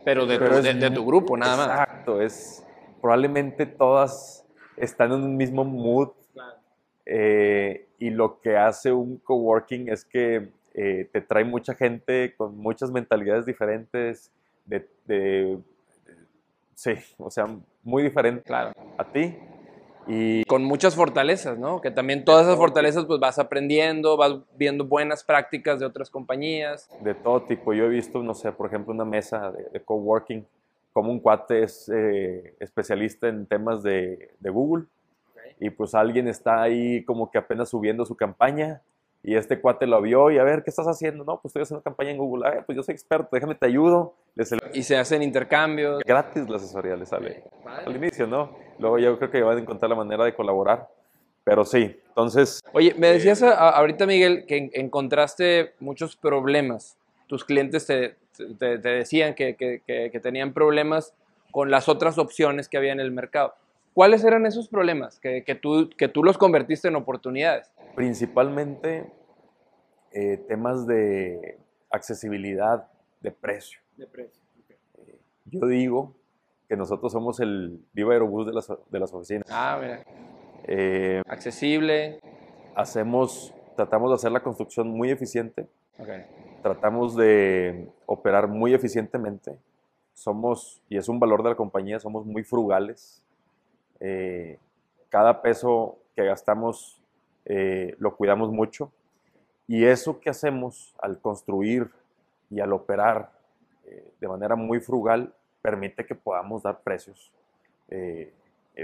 pero, 0.04 0.26
de, 0.26 0.38
pero 0.38 0.58
tu, 0.58 0.62
de, 0.62 0.74
de, 0.74 0.92
tu, 0.92 1.06
grupo, 1.06 1.38
nada 1.38 1.66
exacto, 1.66 1.72
más. 1.72 1.88
Exacto, 1.88 2.22
es 2.22 2.66
probablemente 3.02 3.66
todas 3.66 4.46
están 4.78 5.12
en 5.12 5.24
un 5.24 5.38
mismo 5.38 5.64
mood. 5.64 6.10
Claro. 6.34 6.60
Eh, 7.06 7.88
y 7.98 8.10
lo 8.10 8.40
que 8.40 8.58
hace 8.58 8.92
un 8.92 9.18
coworking 9.18 9.90
es 9.90 10.06
que 10.06 10.52
te 10.72 11.22
trae 11.28 11.44
mucha 11.44 11.76
gente 11.76 12.34
con 12.38 12.58
muchas 12.58 12.90
mentalidades 12.90 13.46
diferentes, 13.46 14.32
de, 14.66 14.88
de 15.08 15.60
Sí, 16.80 16.94
o 17.18 17.30
sea, 17.30 17.46
muy 17.84 18.04
diferente 18.04 18.42
claro. 18.44 18.72
a 18.98 19.04
ti. 19.04 19.36
Y 20.08 20.46
con 20.46 20.64
muchas 20.64 20.96
fortalezas, 20.96 21.60
¿no? 21.60 21.82
Que 21.82 21.92
también 21.92 22.24
todas 22.24 22.46
esas 22.46 22.56
fortalezas 22.56 23.04
pues 23.04 23.20
vas 23.20 23.38
aprendiendo, 23.38 24.16
vas 24.16 24.38
viendo 24.56 24.86
buenas 24.86 25.26
prácticas 25.26 25.82
de 25.82 25.86
otras 25.86 26.10
compañías. 26.10 26.90
De 27.02 27.14
todo 27.14 27.42
tipo. 27.42 27.74
Yo 27.74 27.84
he 27.84 27.90
visto, 27.90 28.24
no 28.24 28.34
sé, 28.34 28.54
por 28.54 28.68
ejemplo, 28.68 28.94
una 28.94 29.04
mesa 29.04 29.52
de, 29.52 29.82
coworking, 29.82 30.48
como 30.94 31.12
un 31.12 31.20
cuate 31.20 31.64
es 31.64 31.92
eh, 31.94 32.56
especialista 32.62 33.28
en 33.28 33.46
temas 33.46 33.84
de, 33.84 34.32
de 34.40 34.50
Google. 34.50 34.86
Y 35.60 35.72
pues 35.72 35.94
alguien 35.94 36.30
está 36.30 36.62
ahí 36.62 37.04
como 37.04 37.30
que 37.30 37.40
apenas 37.40 37.68
subiendo 37.68 38.06
su 38.06 38.16
campaña 38.16 38.82
y 39.24 39.36
este 39.36 39.60
cuate 39.60 39.86
lo 39.86 40.02
vio 40.02 40.32
y 40.32 40.38
a 40.38 40.44
ver, 40.44 40.64
¿qué 40.64 40.70
estás 40.70 40.88
haciendo? 40.88 41.24
No, 41.24 41.40
pues 41.42 41.52
estoy 41.52 41.64
haciendo 41.64 41.84
campaña 41.84 42.12
en 42.12 42.18
Google. 42.18 42.48
Ah, 42.48 42.64
pues 42.66 42.76
yo 42.76 42.84
soy 42.84 42.94
experto, 42.94 43.30
déjame 43.32 43.56
te 43.56 43.66
ayudo. 43.66 44.16
Y 44.74 44.84
se 44.84 44.98
hacen 44.98 45.22
intercambios. 45.22 46.02
Gratis 46.06 46.48
la 46.50 46.56
asesoría 46.56 46.96
le 46.96 47.06
sale. 47.06 47.44
Al 47.66 47.96
inicio, 47.96 48.26
¿no? 48.28 48.56
Luego 48.80 48.98
yo 49.00 49.18
creo 49.18 49.30
que 49.30 49.42
van 49.42 49.58
a 49.58 49.62
encontrar 49.62 49.90
la 49.90 49.96
manera 49.96 50.24
de 50.24 50.34
colaborar. 50.34 50.88
Pero 51.44 51.66
sí, 51.66 52.00
entonces... 52.10 52.62
Oye, 52.74 52.94
me 52.98 53.08
decías 53.08 53.42
ahorita, 53.42 54.06
Miguel, 54.06 54.46
que 54.46 54.70
encontraste 54.74 55.74
muchos 55.80 56.16
problemas. 56.16 56.98
Tus 57.28 57.44
clientes 57.44 57.86
te, 57.86 58.16
te, 58.58 58.78
decían 58.78 59.34
que, 59.34 59.56
que, 59.56 59.82
que, 59.86 60.20
tenían 60.20 60.54
problemas 60.54 61.14
con 61.52 61.72
las 61.72 61.90
otras 61.90 62.18
opciones 62.18 62.70
que 62.70 62.78
había 62.78 62.92
en 62.92 63.00
el 63.00 63.12
mercado. 63.12 63.56
¿Cuáles 64.00 64.24
eran 64.24 64.46
esos 64.46 64.70
problemas 64.70 65.20
que, 65.20 65.60
tú, 65.62 65.90
que 65.98 66.08
tú 66.08 66.24
los 66.24 66.38
convertiste 66.38 66.88
en 66.88 66.96
oportunidades? 66.96 67.70
Principalmente 67.98 69.12
eh, 70.14 70.38
temas 70.48 70.88
de 70.88 71.60
accesibilidad 71.92 72.88
de 73.20 73.32
precio. 73.32 73.82
De 73.98 74.08
precio. 74.08 74.42
Eh, 75.00 75.20
yo 75.48 75.68
digo 75.68 76.16
que 76.70 76.78
nosotros 76.78 77.12
somos 77.12 77.42
el 77.42 77.78
Viva 77.92 78.14
Aerobús 78.14 78.46
de 78.46 78.54
las, 78.54 78.72
de 78.90 79.00
las 79.02 79.14
oficinas. 79.14 79.46
Ah, 79.52 79.78
mira. 79.82 80.06
Eh, 80.64 81.22
Accesible. 81.28 82.22
Hacemos, 82.76 83.54
tratamos 83.76 84.12
de 84.12 84.16
hacer 84.16 84.32
la 84.32 84.40
construcción 84.40 84.88
muy 84.88 85.12
eficiente. 85.12 85.68
Tratamos 86.64 87.18
de 87.18 87.90
operar 88.06 88.48
muy 88.48 88.74
eficientemente. 88.74 89.58
Somos, 90.14 90.82
y 90.88 90.96
es 90.96 91.10
un 91.10 91.20
valor 91.20 91.44
de 91.44 91.50
la 91.50 91.56
compañía, 91.58 92.00
somos 92.00 92.26
muy 92.26 92.46
frugales. 92.46 93.26
Cada 95.10 95.42
peso 95.42 96.00
que 96.16 96.24
gastamos 96.26 97.00
eh, 97.46 97.96
lo 97.98 98.16
cuidamos 98.16 98.52
mucho. 98.52 98.92
Y 99.68 99.86
eso 99.86 100.20
que 100.20 100.30
hacemos 100.30 100.96
al 101.02 101.20
construir 101.20 101.90
y 102.50 102.60
al 102.60 102.74
operar 102.74 103.32
eh, 103.86 104.14
de 104.20 104.28
manera 104.28 104.56
muy 104.56 104.80
frugal 104.80 105.34
permite 105.62 106.06
que 106.06 106.16
podamos 106.16 106.64
dar 106.64 106.82
precios 106.82 107.32
eh, 107.90 108.34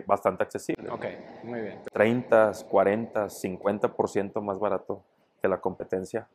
bastante 0.05 0.43
accesibles. 0.43 0.91
Ok, 0.91 1.05
muy 1.43 1.61
bien. 1.61 1.79
30, 1.91 2.51
40, 2.69 3.25
50% 3.27 4.41
más 4.41 4.59
barato 4.59 5.03
que 5.41 5.47
la 5.47 5.61
competencia. 5.61 6.27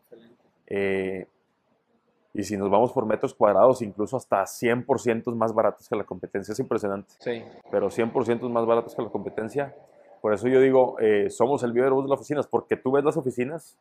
Y 2.33 2.45
si 2.45 2.57
nos 2.57 2.71
vamos 2.71 2.93
por 2.93 3.07
metros 3.07 3.35
cuadrados, 3.35 3.83
incluso 3.83 4.17
hasta 4.17 4.43
100% 4.43 5.35
más 5.35 5.53
baratos 5.53 5.89
que 5.89 5.97
la 5.97 6.05
competencia. 6.05 6.53
Es 6.53 6.61
impresionante. 6.61 7.15
Sí. 7.19 7.43
Pero 7.71 7.89
100% 7.91 8.49
más 8.51 8.67
baratos 8.67 8.95
que 8.95 9.03
la 9.03 9.09
competencia 9.09 9.75
por 10.21 10.35
eso 10.35 10.49
yo 10.49 10.61
digo, 10.61 10.99
eh, 11.01 11.31
somos 11.31 11.63
el 11.63 11.73
bus 11.73 12.05
de 12.05 12.11
las 12.11 12.21
oficinas, 12.21 12.47
porque 12.47 12.77
tú 12.77 12.93
ves 12.93 13.05
las 13.05 13.17
oficinas 13.17 13.79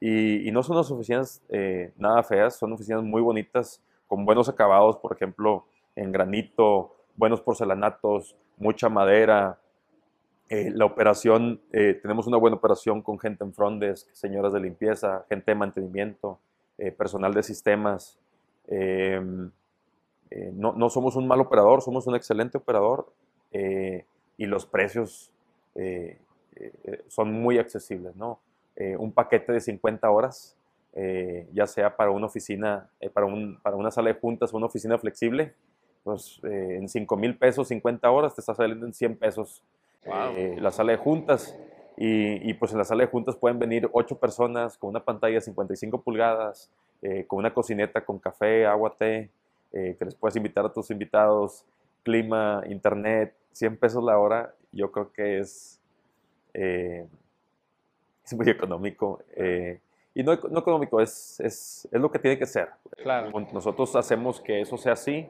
y, 0.00 0.50
no 0.50 0.62
son 0.62 0.76
unas 0.76 0.90
oficinas 0.90 1.42
eh, 1.48 1.92
nada 1.96 2.22
feas, 2.22 2.56
son 2.56 2.72
oficinas 2.72 3.02
muy 3.02 3.22
bonitas, 3.22 3.82
con 4.08 4.24
buenos 4.24 4.48
acabados, 4.48 4.96
por 4.96 5.12
ejemplo, 5.12 5.64
en 5.94 6.12
granito, 6.12 6.94
buenos 7.16 7.40
porcelanatos, 7.40 8.36
mucha 8.56 8.88
madera. 8.88 9.58
Eh, 10.48 10.70
la 10.72 10.84
operación, 10.84 11.60
tenemos 11.72 12.28
una 12.28 12.36
buena 12.36 12.56
operación 12.56 13.02
con 13.02 13.18
gente 13.18 13.42
en 13.42 13.52
front 13.52 13.80
desk, 13.80 14.08
señoras 14.12 14.52
de 14.52 14.60
limpieza, 14.60 15.24
gente 15.28 15.50
de 15.50 15.54
mantenimiento, 15.56 16.38
personal 16.98 17.32
de 17.34 17.42
sistemas. 17.42 18.18
Em, 18.68 19.50
no, 20.52 20.72
no, 20.72 20.90
somos 20.90 21.16
un 21.16 21.26
mal 21.26 21.40
operador, 21.40 21.82
somos 21.82 22.06
un 22.06 22.16
excelente 22.16 22.58
operador 22.58 23.12
y 23.52 24.46
los 24.46 24.66
precios 24.66 25.32
eh, 25.76 26.18
eh, 26.56 27.02
son 27.08 27.32
muy 27.32 27.58
accesibles, 27.58 28.16
¿no? 28.16 28.40
Eh, 28.76 28.96
un 28.96 29.12
paquete 29.12 29.52
de 29.52 29.60
50 29.60 30.10
horas, 30.10 30.56
ya 31.52 31.66
sea 31.66 31.94
para 31.94 32.10
una 32.10 32.24
oficina, 32.24 32.88
para, 33.12 33.26
un, 33.26 33.60
para 33.60 33.76
una 33.76 33.90
sala 33.90 34.08
de 34.08 34.18
juntas 34.18 34.54
o 34.54 34.56
una 34.56 34.64
oficina 34.64 34.96
flexible, 34.96 35.52
pues 36.02 36.40
en 36.42 36.88
5 36.88 37.16
mil 37.18 37.36
pesos, 37.36 37.68
50 37.68 38.10
horas, 38.10 38.34
te 38.34 38.40
está 38.40 38.54
saliendo 38.54 38.86
en 38.86 38.94
100 38.94 39.18
pesos 39.18 39.62
la 40.06 40.70
sala 40.70 40.92
de 40.92 40.98
juntas. 40.98 41.54
Y, 41.96 42.50
y, 42.50 42.54
pues 42.54 42.72
en 42.72 42.78
la 42.78 42.84
sala 42.84 43.04
de 43.04 43.10
juntas 43.10 43.36
pueden 43.36 43.58
venir 43.58 43.88
8 43.90 44.18
personas 44.18 44.76
con 44.76 44.90
una 44.90 45.04
pantalla 45.04 45.34
de 45.34 45.40
55 45.40 46.02
pulgadas, 46.02 46.70
con 47.26 47.38
una 47.38 47.54
cocineta 47.54 48.04
con 48.04 48.18
café, 48.18 48.66
agua, 48.66 48.94
té, 48.98 49.30
que 49.72 50.04
les 50.04 50.14
puedes 50.14 50.36
invitar 50.36 50.64
a 50.66 50.72
tus 50.72 50.90
invitados, 50.90 51.64
clima, 52.02 52.62
internet, 52.68 53.34
100 53.52 53.76
pesos 53.78 54.04
la 54.04 54.18
hora 54.18 54.52
yo 54.76 54.92
creo 54.92 55.12
que 55.12 55.38
es, 55.38 55.80
eh, 56.54 57.06
es 58.24 58.34
muy 58.34 58.48
económico. 58.48 59.20
Eh, 59.34 59.80
y 60.14 60.22
no, 60.22 60.34
no 60.34 60.60
económico, 60.60 61.00
es, 61.00 61.40
es, 61.40 61.88
es, 61.90 62.00
lo 62.00 62.10
que 62.10 62.18
tiene 62.18 62.38
que 62.38 62.46
ser. 62.46 62.68
Claro. 63.02 63.30
Nosotros 63.52 63.94
hacemos 63.96 64.40
que 64.40 64.60
eso 64.60 64.76
sea 64.76 64.92
así 64.92 65.28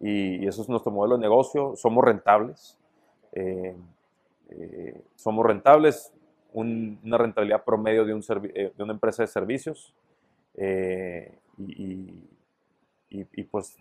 y, 0.00 0.46
eso 0.46 0.62
es 0.62 0.68
nuestro 0.68 0.92
modelo 0.92 1.16
de 1.16 1.22
negocio. 1.22 1.74
Somos 1.76 2.04
rentables. 2.04 2.76
Eh, 4.50 5.00
somos 5.16 5.44
rentables, 5.46 6.12
una 6.52 7.18
rentabilidad 7.18 7.64
promedio 7.64 8.04
de, 8.04 8.14
un 8.14 8.20
de 8.20 8.72
una 8.78 8.92
empresa 8.92 9.22
de 9.22 9.26
servicios. 9.28 9.94
Y, 11.58 12.14
y, 13.10 13.42
pues, 13.44 13.76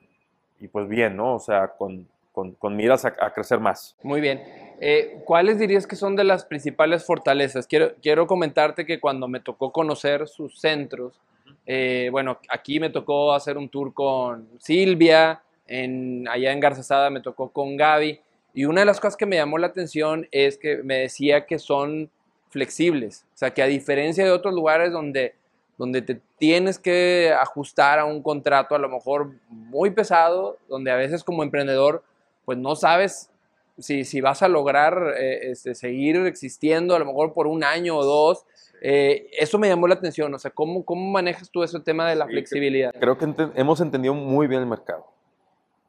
y 0.59 0.67
pues 0.67 0.88
bien, 0.88 1.15
¿no? 1.15 1.36
O 1.36 1.39
sea, 1.39 1.69
con, 1.77 2.07
con, 2.31 2.75
miras 2.75 3.03
a, 3.05 3.33
crecer 3.33 3.59
más. 3.59 3.95
Muy 4.03 4.21
bien. 4.21 4.43
Eh, 4.79 5.21
¿Cuáles 5.25 5.57
dirías 5.57 5.88
que 5.88 5.95
son 5.95 6.15
de 6.15 6.24
las 6.24 6.45
principales 6.45 7.03
fortalezas? 7.05 7.65
Quiero, 7.65 7.93
quiero 8.01 8.27
comentarte 8.27 8.86
que 8.86 9.00
cuando 9.00 9.27
me 9.27 9.39
tocó 9.39 9.71
conocer 9.71 10.27
sus 10.27 10.59
centros, 10.59 11.19
eh, 11.65 12.09
bueno, 12.12 12.39
aquí 12.50 12.79
me 12.79 12.89
tocó 12.89 13.33
hacer 13.33 13.57
un 13.57 13.69
tour 13.69 13.93
con 13.93 14.47
Silvia, 14.59 15.41
en, 15.65 16.27
allá 16.29 16.51
en 16.51 16.59
Garzazada 16.59 17.09
me 17.09 17.21
tocó 17.21 17.50
con 17.50 17.75
Gaby, 17.75 18.21
y 18.57 18.65
una 18.65 18.81
de 18.81 18.85
las 18.87 18.99
cosas 18.99 19.15
que 19.17 19.27
me 19.27 19.35
llamó 19.35 19.59
la 19.59 19.67
atención 19.67 20.27
es 20.31 20.57
que 20.57 20.77
me 20.77 20.97
decía 20.97 21.45
que 21.45 21.59
son 21.59 22.09
flexibles, 22.49 23.23
o 23.35 23.37
sea, 23.37 23.51
que 23.51 23.61
a 23.61 23.67
diferencia 23.67 24.25
de 24.25 24.31
otros 24.31 24.51
lugares 24.51 24.91
donde 24.91 25.35
donde 25.77 26.01
te 26.01 26.19
tienes 26.39 26.79
que 26.79 27.31
ajustar 27.39 27.99
a 27.99 28.05
un 28.05 28.23
contrato 28.23 28.73
a 28.73 28.79
lo 28.79 28.89
mejor 28.89 29.33
muy 29.47 29.91
pesado, 29.91 30.57
donde 30.67 30.89
a 30.89 30.95
veces 30.95 31.23
como 31.23 31.43
emprendedor 31.43 32.03
pues 32.45 32.57
no 32.57 32.75
sabes 32.75 33.29
si, 33.77 34.03
si 34.03 34.21
vas 34.21 34.41
a 34.41 34.47
lograr 34.47 35.13
eh, 35.19 35.51
este, 35.51 35.75
seguir 35.75 36.15
existiendo 36.25 36.95
a 36.95 36.99
lo 36.99 37.05
mejor 37.05 37.33
por 37.33 37.45
un 37.45 37.63
año 37.63 37.95
o 37.95 38.03
dos. 38.03 38.43
Eh, 38.81 39.29
eso 39.37 39.59
me 39.59 39.67
llamó 39.67 39.87
la 39.87 39.93
atención, 39.93 40.33
o 40.33 40.39
sea, 40.39 40.49
¿cómo, 40.49 40.83
cómo 40.83 41.11
manejas 41.11 41.51
tú 41.51 41.61
ese 41.61 41.79
tema 41.79 42.09
de 42.09 42.15
la 42.15 42.25
flexibilidad? 42.25 42.91
Creo 42.99 43.19
que 43.19 43.31
hemos 43.53 43.81
entendido 43.81 44.15
muy 44.15 44.47
bien 44.47 44.61
el 44.61 44.67
mercado 44.67 45.05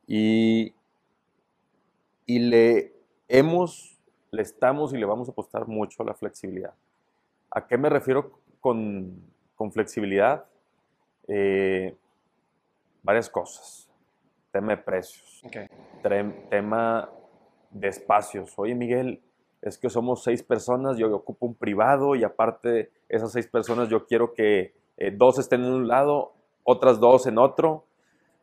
y, 0.06 0.74
y 2.28 2.38
le 2.38 2.92
hemos, 3.26 3.98
le 4.30 4.42
estamos 4.42 4.92
y 4.92 4.98
le 4.98 5.06
vamos 5.06 5.28
a 5.28 5.32
apostar 5.32 5.66
mucho 5.66 6.04
a 6.04 6.06
la 6.06 6.14
flexibilidad. 6.14 6.74
¿A 7.50 7.66
qué 7.66 7.76
me 7.76 7.88
refiero 7.88 8.38
con, 8.60 9.20
con 9.56 9.72
flexibilidad? 9.72 10.44
Eh, 11.26 11.96
varias 13.02 13.28
cosas 13.28 13.88
tema 14.50 14.76
de 14.76 14.82
precios, 14.82 15.42
tema 16.50 17.10
de 17.70 17.88
espacios. 17.88 18.52
Oye, 18.56 18.74
Miguel, 18.74 19.22
es 19.62 19.78
que 19.78 19.90
somos 19.90 20.22
seis 20.24 20.42
personas, 20.42 20.96
yo 20.96 21.14
ocupo 21.14 21.46
un 21.46 21.54
privado 21.54 22.14
y 22.14 22.24
aparte 22.24 22.90
esas 23.08 23.32
seis 23.32 23.46
personas 23.46 23.88
yo 23.88 24.06
quiero 24.06 24.32
que 24.32 24.74
eh, 24.96 25.10
dos 25.10 25.38
estén 25.38 25.64
en 25.64 25.72
un 25.72 25.88
lado, 25.88 26.34
otras 26.64 26.98
dos 27.00 27.26
en 27.26 27.38
otro. 27.38 27.84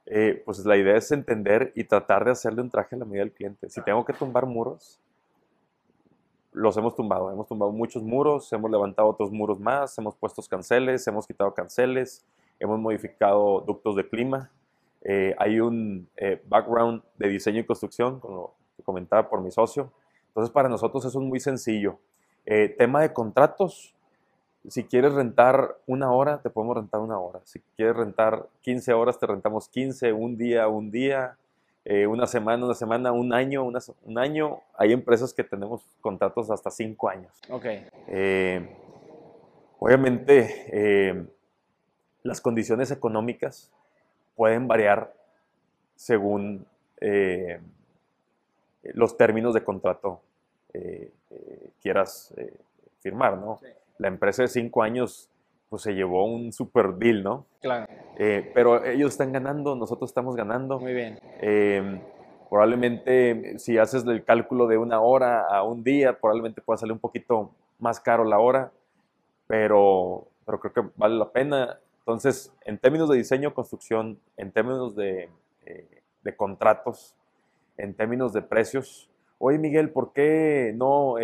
Eh, 0.07 0.41
pues 0.45 0.63
la 0.65 0.77
idea 0.77 0.95
es 0.95 1.11
entender 1.11 1.71
y 1.75 1.83
tratar 1.83 2.25
de 2.25 2.31
hacerle 2.31 2.61
un 2.61 2.69
traje 2.69 2.95
a 2.95 2.99
la 2.99 3.05
medida 3.05 3.23
del 3.23 3.33
cliente. 3.33 3.69
Si 3.69 3.81
tengo 3.81 4.05
que 4.05 4.13
tumbar 4.13 4.45
muros, 4.45 5.01
los 6.51 6.77
hemos 6.77 6.95
tumbado. 6.95 7.31
Hemos 7.31 7.47
tumbado 7.47 7.71
muchos 7.71 8.03
muros, 8.03 8.51
hemos 8.53 8.69
levantado 8.69 9.07
otros 9.07 9.31
muros 9.31 9.59
más, 9.59 9.97
hemos 9.97 10.15
puesto 10.15 10.41
canceles, 10.43 11.07
hemos 11.07 11.25
quitado 11.25 11.53
canceles, 11.53 12.25
hemos 12.59 12.79
modificado 12.79 13.61
ductos 13.61 13.95
de 13.95 14.07
clima. 14.07 14.51
Eh, 15.01 15.35
hay 15.37 15.59
un 15.59 16.07
eh, 16.17 16.41
background 16.47 17.03
de 17.17 17.29
diseño 17.29 17.59
y 17.59 17.65
construcción, 17.65 18.19
como 18.19 18.53
comentaba 18.83 19.27
por 19.27 19.41
mi 19.41 19.51
socio. 19.51 19.91
Entonces, 20.27 20.51
para 20.51 20.69
nosotros 20.69 21.03
eso 21.05 21.19
es 21.19 21.25
muy 21.25 21.39
sencillo. 21.39 21.99
Tema 22.77 23.01
de 23.01 23.11
contratos, 23.11 23.94
si 24.69 24.83
quieres 24.83 25.13
rentar 25.13 25.77
una 25.85 26.11
hora, 26.11 26.41
te 26.41 26.49
podemos 26.49 26.77
rentar 26.77 27.01
una 27.01 27.19
hora. 27.19 27.39
Si 27.43 27.59
quieres 27.75 27.95
rentar 27.95 28.47
15 28.61 28.93
horas, 28.93 29.19
te 29.19 29.27
rentamos 29.27 29.69
15, 29.69 30.13
un 30.13 30.37
día, 30.37 30.67
un 30.67 30.91
día. 30.91 31.37
eh, 31.87 32.07
una 32.07 32.25
semana, 32.25 32.65
una 32.65 32.73
semana, 32.73 33.11
un 33.11 33.31
año, 33.31 33.63
un 33.63 34.17
año. 34.17 34.61
Hay 34.75 34.91
empresas 34.91 35.33
que 35.33 35.43
tenemos 35.43 35.83
contratos 36.01 36.49
hasta 36.49 36.71
cinco 36.71 37.09
años. 37.09 37.31
Ok. 37.49 37.65
Eh, 38.07 38.75
obviamente, 39.77 40.65
eh, 40.71 41.27
las 42.23 42.41
condiciones 42.41 42.89
económicas 42.89 43.71
pueden 44.35 44.67
variar 44.67 45.13
según 45.95 46.65
los 48.81 49.15
términos 49.15 49.53
de 49.53 49.63
contrato 49.63 50.21
quieras 51.81 52.33
firmar, 53.01 53.37
¿no? 53.37 53.59
La 53.97 54.07
empresa 54.07 54.43
de 54.43 54.47
cinco 54.47 54.83
años 54.83 55.29
pues 55.69 55.83
se 55.83 55.93
llevó 55.93 56.25
un 56.25 56.53
super 56.53 56.93
deal, 56.93 57.23
¿no? 57.23 57.45
Claro. 57.61 57.87
Eh, 58.17 58.51
pero 58.53 58.85
ellos 58.85 59.11
están 59.11 59.31
ganando, 59.31 59.75
nosotros 59.75 60.09
estamos 60.09 60.35
ganando. 60.35 60.79
Muy 60.79 60.93
bien. 60.93 61.19
Eh, 61.41 62.01
probablemente 62.49 63.57
si 63.59 63.77
haces 63.77 64.05
el 64.05 64.23
cálculo 64.23 64.67
de 64.67 64.77
una 64.77 65.01
hora 65.01 65.45
a 65.47 65.63
un 65.63 65.83
día, 65.83 66.19
probablemente 66.19 66.61
pueda 66.61 66.77
salir 66.77 66.93
un 66.93 66.99
poquito 66.99 67.51
más 67.79 67.99
caro 67.99 68.23
la 68.23 68.39
hora, 68.39 68.71
pero, 69.47 70.27
pero 70.45 70.59
creo 70.59 70.73
que 70.73 70.91
vale 70.95 71.15
la 71.15 71.31
pena. 71.31 71.79
Entonces, 71.99 72.53
en 72.63 72.77
términos 72.77 73.09
de 73.09 73.17
diseño, 73.17 73.53
construcción, 73.53 74.19
en 74.37 74.51
términos 74.51 74.95
de, 74.95 75.29
eh, 75.65 76.01
de 76.23 76.35
contratos, 76.35 77.15
en 77.77 77.95
términos 77.95 78.31
de 78.31 78.43
precios, 78.43 79.09
oye 79.39 79.57
Miguel, 79.57 79.89
¿por 79.89 80.13
qué 80.13 80.73
no 80.75 81.15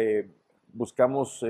buscamos 0.74 1.46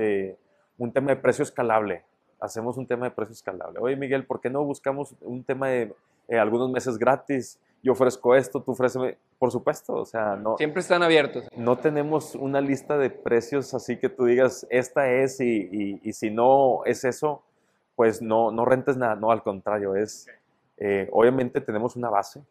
un 0.78 0.92
tema 0.92 1.10
de 1.10 1.16
precio 1.16 1.42
escalable? 1.42 2.04
hacemos 2.42 2.76
un 2.76 2.86
tema 2.86 3.06
de 3.06 3.12
precio 3.12 3.32
escalable. 3.32 3.78
Oye, 3.80 3.96
Miguel, 3.96 4.26
¿por 4.26 4.40
qué 4.40 4.50
no 4.50 4.64
buscamos 4.64 5.14
un 5.20 5.44
tema 5.44 5.68
de 5.68 5.94
eh, 6.28 6.38
algunos 6.38 6.70
meses 6.70 6.98
gratis? 6.98 7.58
Yo 7.84 7.92
ofrezco 7.92 8.34
esto, 8.34 8.60
tú 8.60 8.72
ofréceme. 8.72 9.16
Por 9.38 9.50
supuesto, 9.52 9.94
o 9.94 10.04
sea, 10.04 10.36
no. 10.36 10.56
Siempre 10.56 10.80
están 10.80 11.02
abiertos. 11.02 11.44
No 11.56 11.78
tenemos 11.78 12.34
una 12.34 12.60
lista 12.60 12.98
de 12.98 13.10
precios 13.10 13.74
así 13.74 13.96
que 13.96 14.08
tú 14.08 14.24
digas, 14.24 14.66
esta 14.70 15.08
es 15.08 15.40
y, 15.40 16.00
y, 16.02 16.12
si 16.12 16.30
no 16.30 16.84
es 16.84 17.04
eso, 17.04 17.42
pues 17.96 18.20
no, 18.22 18.50
no 18.50 18.64
rentes 18.64 18.96
nada. 18.96 19.14
No, 19.14 19.30
al 19.30 19.42
contrario, 19.42 19.94
es. 19.94 20.28
Eh, 20.78 21.08
obviamente 21.12 21.60
tenemos 21.60 21.94
una 21.94 22.10
base, 22.10 22.42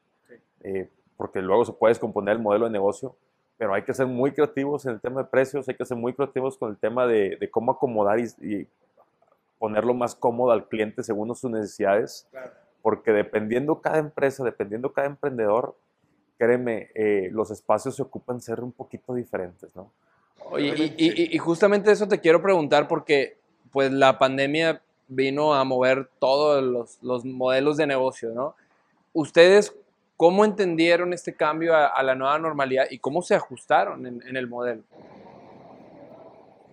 eh, 0.63 0.87
porque 1.17 1.41
luego 1.41 1.65
se 1.65 1.73
puede 1.73 1.91
descomponer 1.91 2.37
el 2.37 2.41
modelo 2.41 2.65
de 2.65 2.71
negocio, 2.71 3.15
pero 3.61 3.75
hay 3.75 3.83
que 3.83 3.93
ser 3.93 4.07
muy 4.07 4.31
creativos 4.31 4.87
en 4.87 4.93
el 4.93 4.99
tema 4.99 5.21
de 5.21 5.27
precios, 5.27 5.69
hay 5.69 5.75
que 5.75 5.85
ser 5.85 5.95
muy 5.95 6.13
creativos 6.13 6.57
con 6.57 6.71
el 6.71 6.77
tema 6.77 7.05
de, 7.05 7.37
de 7.39 7.51
cómo 7.51 7.73
acomodar 7.73 8.19
y, 8.19 8.23
y, 8.41 8.67
ponerlo 9.59 9.93
más 9.93 10.15
cómodo 10.15 10.49
al 10.51 10.67
cliente 10.67 11.03
según 11.03 11.35
sus 11.35 11.51
necesidades, 11.51 12.27
porque 12.81 13.11
dependiendo 13.11 13.79
cada 13.79 13.99
empresa, 13.99 14.43
dependiendo 14.43 14.91
cada 14.91 15.05
emprendedor, 15.05 15.75
créeme, 16.39 16.89
eh, 16.95 17.29
los 17.31 17.51
espacios 17.51 17.95
se 17.95 18.01
ocupan 18.01 18.41
ser 18.41 18.61
un 18.61 18.71
poquito 18.71 19.13
diferentes, 19.13 19.69
¿no? 19.75 19.91
Oye, 20.49 20.95
y, 20.97 21.35
y, 21.35 21.37
justamente 21.37 21.91
eso 21.91 22.07
te 22.07 22.19
quiero 22.19 22.41
preguntar 22.41 22.87
porque 22.87 23.37
pues 23.71 23.91
la 23.91 24.17
pandemia 24.17 24.81
vino 25.07 25.53
a 25.53 25.63
mover 25.65 26.09
todos 26.17 26.63
los, 26.63 26.97
los 27.03 27.25
modelos 27.25 27.77
de 27.77 27.85
negocio, 27.85 28.31
¿no? 28.31 28.55
¿Ustedes 29.13 29.75
cómo 30.21 30.45
entendieron 30.45 31.13
este 31.13 31.35
cambio 31.35 31.75
a, 31.75 32.03
la 32.03 32.13
nueva 32.13 32.37
normalidad 32.37 32.85
y 32.91 32.99
cómo 32.99 33.23
se 33.23 33.33
ajustaron 33.33 34.05
en, 34.05 34.21
en 34.21 34.37
el 34.37 34.47
modelo? 34.47 34.83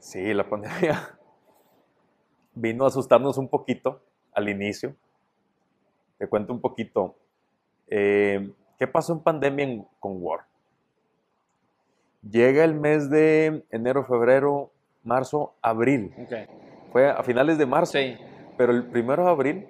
Sí, 0.01 0.35
la 0.35 0.47
pandemia 0.47 1.19
vino 2.55 2.85
a 2.85 2.89
asustarnos 2.89 3.39
un 3.39 3.49
poquito 3.49 4.03
al 4.35 4.51
inicio. 4.51 4.95
Te 6.19 6.27
cuento 6.27 6.53
un 6.53 6.61
poquito. 6.61 7.17
Eh, 7.87 8.53
¿Qué 8.79 8.87
pasó 8.87 9.15
en 9.15 9.21
pandemia 9.21 9.83
con 9.99 10.23
Word? 10.23 10.45
Llega 12.31 12.65
el 12.65 12.75
mes 12.75 13.09
de 13.09 13.65
enero, 13.71 14.05
febrero, 14.05 14.73
marzo, 15.05 15.55
abril. 15.63 16.15
Fue 16.93 17.09
a 17.09 17.23
finales 17.23 17.57
de 17.57 17.65
marzo. 17.65 17.93
Sí. 17.93 18.15
Pero 18.59 18.73
el 18.73 18.85
primero 18.85 19.25
de 19.25 19.31
abril 19.31 19.69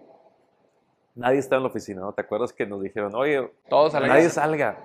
nadie 1.18 1.38
estaba 1.38 1.58
en 1.58 1.64
la 1.64 1.68
oficina, 1.68 2.00
¿no? 2.00 2.12
¿Te 2.12 2.22
acuerdas 2.22 2.52
que 2.52 2.66
nos 2.66 2.80
dijeron, 2.80 3.14
oye, 3.14 3.50
todos 3.68 3.92
nadie 3.92 4.30
salga? 4.30 4.78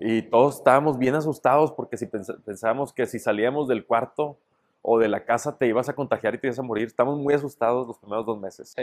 Y 0.00 0.22
todos 0.22 0.56
estábamos 0.56 0.98
bien 0.98 1.14
asustados 1.14 1.72
porque 1.72 1.96
si 1.96 2.06
pensábamos 2.06 2.92
que 2.92 3.06
si 3.06 3.18
salíamos 3.18 3.66
del 3.68 3.84
cuarto 3.86 4.38
o 4.82 4.98
de 4.98 5.08
la 5.08 5.24
casa 5.24 5.56
te 5.56 5.66
ibas 5.66 5.88
a 5.88 5.94
contagiar 5.94 6.34
y 6.34 6.38
te 6.38 6.46
ibas 6.46 6.58
a 6.58 6.62
morir. 6.62 6.86
Estamos 6.86 7.18
muy 7.18 7.34
asustados 7.34 7.86
los 7.86 7.98
primeros 7.98 8.24
dos 8.26 8.38
meses. 8.38 8.74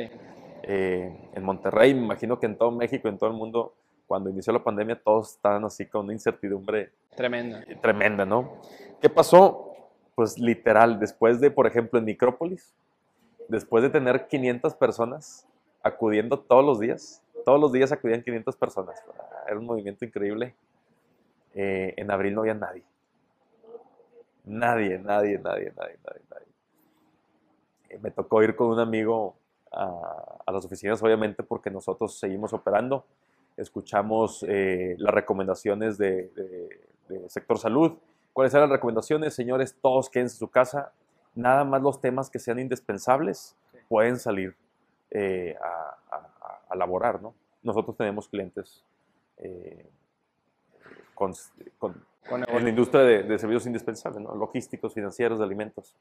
Eh, 0.64 1.30
en 1.34 1.44
Monterrey, 1.44 1.94
me 1.94 2.02
imagino 2.04 2.40
que 2.40 2.48
en 2.48 2.58
todo 2.58 2.72
México, 2.72 3.08
en 3.08 3.18
todo 3.18 3.30
el 3.30 3.36
mundo, 3.36 3.74
cuando 4.08 4.30
inició 4.30 4.52
la 4.52 4.64
pandemia, 4.64 5.00
todos 5.02 5.32
estaban 5.32 5.64
así 5.66 5.86
con 5.86 6.06
una 6.06 6.14
incertidumbre 6.14 6.92
tremenda. 7.16 7.64
Tremenda, 7.82 8.26
¿no? 8.26 8.60
¿Qué 9.02 9.10
pasó? 9.10 9.74
Pues 10.16 10.38
literal, 10.38 11.00
después 11.00 11.40
de, 11.40 11.50
por 11.50 11.66
ejemplo, 11.66 12.00
en 12.00 12.06
Micrópolis, 12.06 12.74
después 13.48 13.84
de 13.84 13.90
tener 13.90 14.28
500 14.28 14.76
personas 14.76 15.48
acudiendo 15.86 16.40
todos 16.40 16.66
los 16.66 16.80
días, 16.80 17.22
todos 17.46 17.62
los 17.62 17.72
días 17.72 17.92
acudían 17.92 18.24
500 18.24 18.56
personas. 18.56 19.04
Era 19.46 19.60
un 19.60 19.68
movimiento 19.68 20.04
increíble. 20.04 20.56
Eh, 21.54 21.94
en 21.96 22.10
abril 22.10 22.34
no 22.34 22.42
había 22.42 22.56
nadie. 22.56 22.84
Nadie, 24.46 24.98
nadie, 24.98 25.38
nadie, 25.38 25.72
nadie, 25.78 26.00
nadie, 26.04 26.22
nadie. 26.32 26.48
Eh, 27.90 28.00
me 28.02 28.10
tocó 28.10 28.42
ir 28.42 28.56
con 28.56 28.70
un 28.70 28.80
amigo 28.80 29.36
a, 29.72 30.52
las 30.52 30.66
oficinas, 30.66 31.04
obviamente, 31.04 31.44
porque 31.44 31.70
nosotros 31.70 32.18
seguimos 32.18 32.52
operando. 32.52 33.06
Escuchamos 33.56 34.44
eh, 34.48 34.96
las 34.98 35.14
recomendaciones 35.14 36.00
de, 36.00 36.32
sector 37.28 37.60
salud. 37.60 37.94
¿Cuáles 38.34 38.56
eran 38.56 38.70
las 38.70 38.78
recomendaciones? 38.78 39.36
Señores, 39.36 39.78
todos 39.80 40.10
quédense 40.10 40.34
en 40.34 40.40
su 40.40 40.50
casa. 40.50 40.94
Nada 41.36 41.64
más 41.64 41.84
los 41.84 42.02
temas 42.02 42.32
que 42.32 42.40
sean 42.40 42.58
indispensables 42.58 43.56
pueden 43.88 44.18
salir 44.18 44.56
eh, 45.18 45.56
a, 45.62 45.98
a, 46.70 46.76
laborar, 46.76 47.22
¿no? 47.22 47.34
Nosotros 47.64 47.96
tenemos 47.96 48.28
clientes 48.28 48.84
con, 51.14 51.34
con 51.78 52.04
en 52.28 52.64
la 52.64 52.70
industria 52.70 53.04
de, 53.04 53.40
servicios 53.40 53.66
indispensables, 53.68 54.22
¿no? 54.22 54.36
logísticos, 54.36 54.94
financieros, 54.94 55.40
de 55.40 55.46
alimentos. 55.46 55.96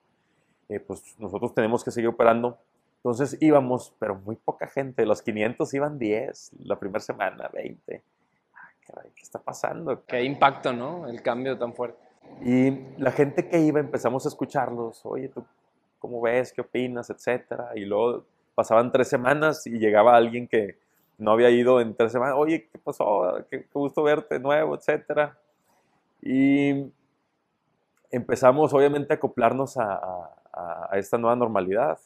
Eh, 0.69 0.81
pues 0.81 1.15
nosotros 1.19 1.55
tenemos 1.55 1.85
que 1.85 1.91
seguir 1.91 2.09
operando. 2.09 2.59
Entonces 2.97 3.37
íbamos, 3.41 3.95
pero 3.99 4.15
muy 4.15 4.37
poca 4.37 4.67
gente. 4.67 5.05
Los 5.05 5.21
500 5.21 5.75
iban 5.75 5.99
10 5.99 6.53
la 6.61 6.79
primera 6.79 7.01
semana, 7.01 7.51
20. 7.53 8.03
Ah, 8.55 8.69
caray, 8.87 9.11
¿qué 9.15 9.23
está 9.23 9.39
pasando? 9.39 10.03
Qué 10.07 10.23
impacto, 10.25 10.73
¿no? 10.73 11.07
El 11.07 11.21
cambio 11.21 11.59
tan 11.59 11.75
fuerte. 11.75 12.03
Y 12.43 12.71
la 12.97 13.13
gente 13.13 13.47
que 13.49 13.59
iba 13.61 13.79
empezamos 13.79 14.25
a 14.25 14.29
escucharlos. 14.29 15.05
Oye, 15.05 15.29
¿tú 15.29 15.45
cómo 15.99 16.23
ves? 16.23 16.53
¿Qué 16.53 16.63
opinas? 16.63 17.11
Etcétera. 17.11 17.73
Y 17.75 17.81
luego 17.81 18.25
pasaban 18.55 18.93
tres 18.93 19.09
semanas 19.09 19.67
y 19.67 19.79
llegaba 19.79 20.17
alguien 20.17 20.49
que 20.49 20.79
no 21.19 21.33
había 21.33 21.51
ido 21.51 21.81
en 21.81 21.95
tres 21.95 22.13
semanas. 22.13 22.37
Oye, 22.39 22.69
¿qué 22.71 22.79
pasó? 22.79 23.45
Qué, 23.51 23.63
qué 23.63 23.69
gusto 23.73 24.03
verte 24.03 24.39
nuevo, 24.39 24.75
etcétera. 24.75 25.39
Y 26.23 26.91
empezamos 28.15 28.73
obviamente 28.73 29.13
a 29.13 29.17
acoplarnos 29.17 29.77
a, 29.77 30.31
esta 30.93 31.19
nueva 31.19 31.35
normalidad, 31.35 31.99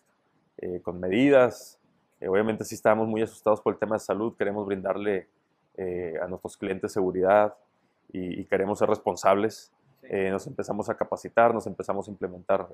eh, 0.56 0.80
con 0.82 0.98
medidas. 0.98 1.78
Eh, 2.18 2.28
obviamente 2.28 2.64
sí 2.64 2.74
estábamos 2.74 3.06
muy 3.06 3.20
asustados 3.20 3.60
por 3.60 3.74
el 3.74 3.78
tema 3.78 3.96
de 3.96 4.00
salud, 4.00 4.34
queremos 4.36 4.66
brindarle 4.66 5.28
eh, 5.76 6.14
a 6.20 6.26
nuestros 6.26 6.56
clientes 6.56 6.92
seguridad 6.92 7.54
y, 8.10 8.44
queremos 8.46 8.78
ser 8.78 8.88
responsables. 8.88 9.70
nos 10.32 10.46
empezamos 10.46 10.88
a 10.88 10.96
capacitar, 10.96 11.52
nos 11.52 11.66
empezamos 11.66 12.08
a 12.08 12.10
implementar 12.10 12.66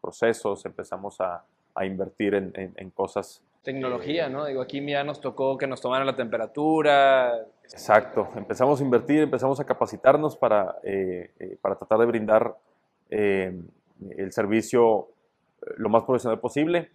procesos, 0.00 0.64
empezamos 0.64 1.20
a, 1.20 1.44
a 1.82 1.86
invertir 1.86 2.34
en, 2.34 2.52
en, 2.54 2.90
cosas. 2.90 3.42
Tecnología, 3.62 4.28
¿no? 4.28 4.44
Digo, 4.46 4.60
aquí 4.60 4.84
ya 4.84 5.04
nos 5.04 5.20
tocó 5.20 5.56
que 5.56 5.66
nos 5.66 5.80
tomaran 5.80 6.06
la 6.06 6.16
temperatura. 6.16 7.46
Exacto, 7.64 8.28
empezamos 8.34 8.80
a 8.80 8.84
invertir, 8.84 9.20
empezamos 9.20 9.60
a 9.60 9.64
capacitarnos 9.64 10.36
para, 10.36 10.76
eh, 10.82 11.30
eh, 11.38 11.56
para 11.60 11.76
tratar 11.76 11.98
de 12.00 12.06
brindar 12.06 12.56
eh, 13.10 13.56
el 14.16 14.32
servicio 14.32 15.08
lo 15.76 15.88
más 15.88 16.02
profesional 16.02 16.40
posible 16.40 16.90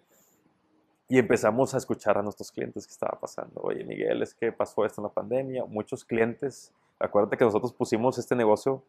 y 1.07 1.17
empezamos 1.17 1.73
a 1.73 1.77
escuchar 1.77 2.17
a 2.17 2.21
nuestros 2.21 2.51
clientes 2.51 2.85
qué 2.85 2.91
estaba 2.91 3.17
pasando. 3.19 3.61
Oye, 3.61 3.85
Miguel, 3.85 4.21
es 4.21 4.33
que 4.33 4.51
pasó 4.51 4.85
esto 4.85 4.99
en 5.01 5.03
la 5.03 5.13
pandemia. 5.13 5.63
Muchos 5.65 6.03
clientes, 6.03 6.73
acuérdate 6.99 7.37
que 7.37 7.45
nosotros 7.45 7.71
pusimos 7.71 8.17
este 8.17 8.35
negocio 8.35 8.83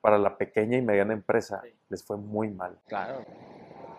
para 0.00 0.18
la 0.18 0.36
pequeña 0.36 0.78
y 0.78 0.82
mediana 0.82 1.12
empresa. 1.12 1.62
Les 1.88 2.02
fue 2.02 2.16
muy 2.16 2.48
mal. 2.48 2.76
Claro 2.88 3.24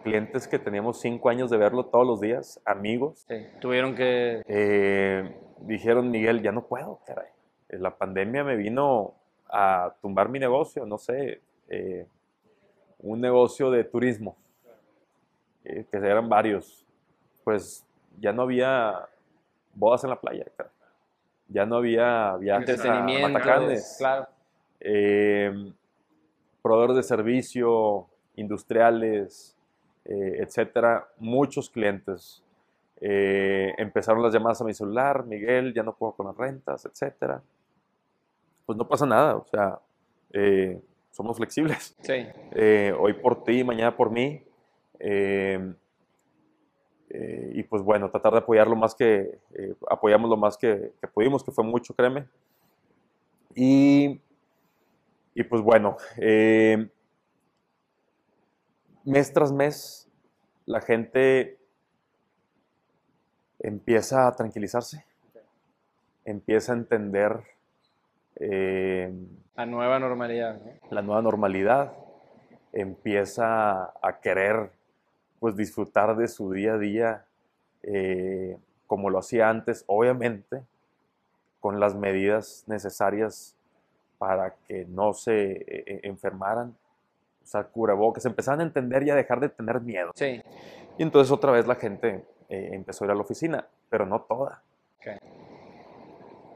clientes 0.02 0.48
que 0.48 0.60
teníamos 0.60 1.00
cinco 1.00 1.30
años 1.30 1.50
de 1.50 1.58
verlo 1.58 1.86
todos 1.86 2.06
los 2.06 2.20
días, 2.20 2.62
amigos. 2.66 3.26
Sí, 3.28 3.36
tuvieron 3.60 3.96
que... 3.96 4.42
Eh, 4.48 5.36
dijeron, 5.62 6.12
Miguel, 6.12 6.42
ya 6.42 6.52
no 6.52 6.66
puedo, 6.68 7.00
caray. 7.06 7.30
La 7.70 7.96
pandemia 7.98 8.44
me 8.44 8.56
vino 8.56 9.14
a 9.50 9.94
tumbar 10.02 10.30
mi 10.30 10.40
negocio, 10.40 10.86
no 10.86 10.98
sé, 10.98 11.42
eh, 11.70 12.08
un 13.00 13.22
negocio 13.22 13.72
de 13.72 13.84
turismo, 13.84 14.38
eh, 15.64 15.86
que 15.90 15.98
eran 15.98 16.28
varios. 16.30 16.86
Pues 17.44 17.86
ya 18.20 18.34
no 18.34 18.44
había 18.44 19.08
bodas 19.74 20.04
en 20.04 20.10
la 20.10 20.20
playa, 20.20 20.46
caray. 20.58 20.72
Ya 21.48 21.66
no 21.66 21.78
había 21.78 22.38
viajes 22.38 22.70
a 22.70 22.72
Entretenimiento. 22.74 23.30
Matacanes. 23.30 23.96
Claro. 23.98 24.28
eh, 24.80 25.74
proveedores 26.62 26.96
de 26.98 27.04
servicio, 27.04 28.08
industriales, 28.36 29.58
eh, 30.06 30.38
etcétera, 30.40 31.08
muchos 31.18 31.70
clientes. 31.70 32.44
Eh, 33.00 33.74
empezaron 33.78 34.22
las 34.22 34.34
llamadas 34.34 34.62
a 34.62 34.66
mi 34.66 34.74
celular, 34.74 35.26
Miguel, 35.26 35.74
ya 35.74 35.84
no 35.84 35.96
puedo 35.96 36.14
con 36.14 36.28
las 36.28 36.38
rentas, 36.38 36.86
etcétera. 36.86 37.42
Pues 38.66 38.78
no 38.78 38.88
pasa 38.88 39.06
nada, 39.06 39.36
o 39.36 39.46
sea, 39.46 39.80
eh, 40.34 40.80
somos 41.12 41.38
flexibles. 41.38 41.96
Sí. 42.02 42.26
Eh, 42.52 42.94
hoy 42.98 43.14
por 43.14 43.44
ti, 43.44 43.64
mañana 43.64 43.96
por 43.96 44.12
mí. 44.12 44.44
Y 47.54 47.64
pues 47.64 47.82
bueno, 47.84 48.10
tratar 48.10 48.32
de 48.34 48.40
apoyar 48.40 48.68
lo 48.68 48.76
más 48.76 48.96
que, 48.96 49.38
apoyamos 49.90 50.30
lo 50.30 50.38
más 50.38 50.56
que, 50.58 50.94
que 51.02 51.08
pudimos, 51.08 51.44
que 51.44 51.52
fue 51.52 51.64
mucho, 51.64 51.94
créeme. 51.94 52.28
Y, 53.56 54.22
y 55.34 55.44
pues 55.44 55.62
bueno, 55.62 55.98
eh, 56.18 56.88
mes 59.04 59.34
tras 59.34 59.52
mes, 59.52 60.08
la 60.66 60.82
gente 60.82 61.58
empieza 63.60 64.28
a 64.28 64.36
tranquilizarse, 64.36 65.06
empieza 66.26 66.74
a 66.74 66.76
entender 66.76 67.44
eh, 68.36 69.14
La 69.56 69.66
nueva 69.66 70.00
normalidad. 70.00 70.60
¿no? 70.60 70.72
la 70.90 71.02
nueva 71.02 71.22
normalidad, 71.22 71.94
empieza 72.74 73.94
a 74.02 74.20
querer 74.22 74.72
pues 75.40 75.56
disfrutar 75.56 76.16
de 76.16 76.28
su 76.28 76.52
día 76.52 76.74
a 76.74 76.78
día 76.78 77.26
eh, 77.84 78.58
como 78.88 79.10
lo 79.10 79.20
hacía 79.20 79.50
antes, 79.50 79.84
obviamente 79.88 80.64
con 81.62 81.80
las 81.80 81.96
medidas 81.96 82.64
necesarias 82.68 83.56
para 84.18 84.56
que 84.68 84.86
no 84.86 85.14
se 85.14 85.52
eh, 85.52 85.66
eh, 85.68 86.00
enfermaran, 86.04 86.76
usar 87.52 87.70
cubrebocas, 87.70 88.26
empezaron 88.26 88.62
a 88.62 88.64
entender 88.64 89.04
y 89.04 89.10
a 89.10 89.16
dejar 89.16 89.40
de 89.40 89.50
tener 89.50 89.82
miedo. 89.82 90.12
Sí. 90.16 90.42
Y 90.98 91.04
entonces 91.04 91.32
otra 91.32 91.52
vez 91.52 91.68
la 91.68 91.76
gente 91.76 92.26
eh, 92.50 92.70
empezó 92.72 93.04
a 93.04 93.08
ir 93.08 93.12
a 93.12 93.16
la 93.16 93.22
oficina, 93.22 93.68
pero 93.90 94.06
no 94.06 94.22
toda. 94.22 94.62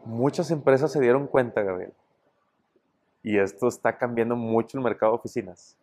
Muchas 0.05 0.51
empresas 0.51 0.91
se 0.91 1.01
dieron 1.01 1.27
cuenta, 1.27 1.63
Gabriel, 1.63 1.93
y 3.23 3.39
esto 3.39 3.67
está 3.67 3.97
cambiando 3.97 4.35
mucho 4.35 4.77
el 4.77 4.83
mercado 4.83 5.13
de 5.13 5.17
oficinas. 5.17 5.75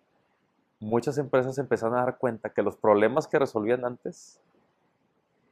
Muchas 0.78 1.18
empresas 1.18 1.58
empezaron 1.58 1.98
a 1.98 2.04
dar 2.04 2.18
cuenta 2.18 2.50
que 2.50 2.62
los 2.62 2.76
problemas 2.76 3.26
que 3.26 3.38
resolvían 3.38 3.84
antes 3.84 4.40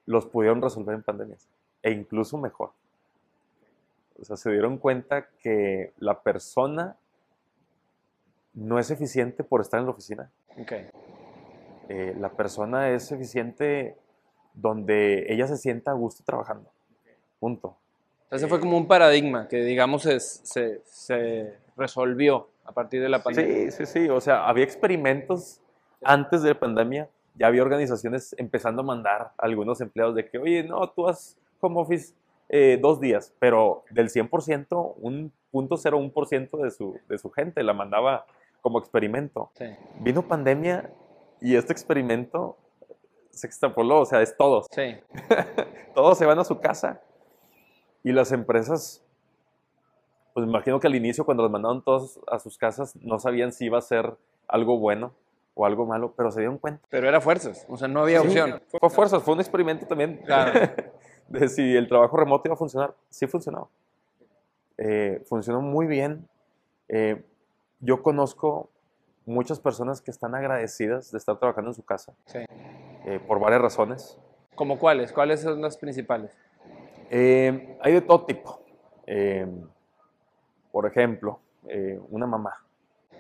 los 0.07 0.27
pudieron 0.27 0.63
resolver 0.63 0.95
en 0.95 1.03
pandemias, 1.03 1.49
e 1.83 1.91
incluso 1.91 2.39
mejor. 2.39 2.71
O 4.21 4.25
sea, 4.25 4.37
se 4.37 4.51
dieron 4.51 4.79
cuenta 4.79 5.27
que 5.43 5.93
la 5.99 6.21
persona 6.21 6.97
no 8.55 8.79
es 8.79 8.91
eficiente 8.91 9.45
por 9.45 9.61
estar 9.61 9.81
en 9.81 9.87
la 9.87 9.93
oficina. 9.93 10.31
Ok. 10.59 10.73
Eh, 11.89 12.15
la 12.19 12.31
persona 12.31 12.91
es 12.91 13.11
eficiente 13.13 13.97
donde 14.55 15.33
ella 15.33 15.47
se 15.47 15.57
sienta 15.57 15.91
a 15.91 15.95
gusto 15.95 16.23
trabajando. 16.25 16.71
Punto. 17.39 17.77
Ese 18.31 18.47
fue 18.47 18.61
como 18.61 18.77
un 18.77 18.87
paradigma 18.87 19.49
que, 19.49 19.65
digamos, 19.65 20.03
se, 20.03 20.21
se, 20.21 20.83
se 20.85 21.55
resolvió 21.77 22.49
a 22.65 22.73
partir 22.73 23.03
de 23.03 23.09
la 23.09 23.23
pandemia. 23.23 23.71
Sí, 23.71 23.87
sí, 23.87 23.87
sí. 23.87 24.09
O 24.09 24.21
sea, 24.21 24.49
había 24.49 24.65
experimentos 24.65 25.61
antes 26.03 26.43
de 26.43 26.51
la 26.51 26.61
pandemia. 26.61 27.09
Ya 27.35 27.49
había 27.49 27.63
organizaciones 27.63 28.35
empezando 28.39 28.83
a 28.83 28.85
mandar 28.85 29.21
a 29.23 29.33
algunos 29.39 29.81
empleados 29.81 30.15
de 30.15 30.29
que, 30.29 30.39
oye, 30.39 30.63
no, 30.63 30.89
tú 30.91 31.09
haz 31.09 31.37
home 31.61 31.81
office 31.81 32.15
eh, 32.49 32.79
dos 32.81 33.01
días, 33.01 33.33
pero 33.39 33.85
del 33.91 34.11
100%, 34.11 34.95
un 34.99 35.33
punto 35.51 35.77
de 35.77 36.71
su, 36.71 36.99
de 37.09 37.19
su 37.19 37.31
gente 37.31 37.63
la 37.63 37.73
mandaba 37.73 38.27
como 38.61 38.79
experimento. 38.79 39.51
Sí. 39.55 39.67
Vino 40.01 40.27
pandemia 40.27 40.91
y 41.41 41.57
este 41.57 41.73
experimento 41.73 42.57
se 43.31 43.47
extrapoló, 43.47 44.01
o 44.01 44.07
sea, 44.07 44.23
es 44.23 44.37
todos. 44.37 44.67
Sí. 44.71 44.97
todos 45.95 46.19
se 46.19 46.27
van 46.27 46.39
a 46.39 46.45
su 46.45 46.61
casa. 46.61 47.01
Y 48.03 48.13
las 48.13 48.33
empresas, 48.33 49.03
pues 50.35 50.47
me 50.47 50.51
imagino 50.51 50.81
que 50.81 50.87
al 50.87 50.95
inicio 50.95 51.25
cuando 51.25 51.43
los 51.43 51.53
mandaron 51.53 51.83
todos 51.83 52.21
a 52.27 52.39
sus 52.39 52.57
casas 52.59 52.97
no 52.97 53.19
sabían 53.19 53.53
si 53.53 53.67
iba 53.67 53.79
a 53.79 53.83
ser 53.83 54.15
algo 54.49 54.79
bueno 54.79 55.13
o 55.55 55.67
algo 55.67 55.85
malo, 55.87 56.15
pero 56.17 56.31
se 56.31 56.41
dieron 56.41 56.59
cuenta. 56.59 56.87
Pero 56.89 57.09
era 57.09 57.21
fuerzas, 57.21 57.67
o 57.69 57.77
sea, 57.77 57.89
no 57.89 58.01
había 58.01 58.21
Sí, 58.21 58.29
opción. 58.29 58.63
Fue 58.69 58.91
fuerzas, 58.91 59.23
fue 59.23 59.35
un 59.35 59.41
experimento 59.41 59.87
también 59.87 60.23
Claro. 60.25 60.53
de 61.29 61.49
si 61.49 61.77
el 61.77 61.89
trabajo 61.89 62.17
remoto 62.17 62.43
iba 62.47 62.55
a 62.55 62.59
funcionar. 62.59 62.95
Sí 63.11 63.27
funcionó. 63.27 63.71
Eh, 64.79 65.23
funcionó 65.27 65.61
muy 65.61 65.87
bien. 65.87 66.27
Eh, 66.89 67.23
yo 67.81 68.03
conozco 68.03 68.69
muchas 69.27 69.61
personas 69.61 70.01
que 70.01 70.11
están 70.11 70.35
agradecidas 70.35 71.11
de 71.13 71.19
estar 71.19 71.39
trabajando 71.39 71.71
en 71.71 71.75
su 71.75 71.85
casa 71.85 72.15
Sí. 72.27 72.39
eh, 73.07 73.21
por 73.27 73.39
varias 73.41 73.63
razones. 73.63 74.19
¿Como 74.55 74.79
cuáles? 74.79 75.13
¿Cuáles 75.13 75.41
son 75.41 75.61
las 75.63 75.77
principales? 75.77 76.37
Eh, 77.11 77.77
hay 77.81 77.93
de 77.95 78.01
todo 78.03 78.25
tipo. 78.25 78.61
Eh, 79.07 79.47
por 80.71 80.87
ejemplo, 80.87 81.41
una 82.11 82.27
mamá. 82.27 82.55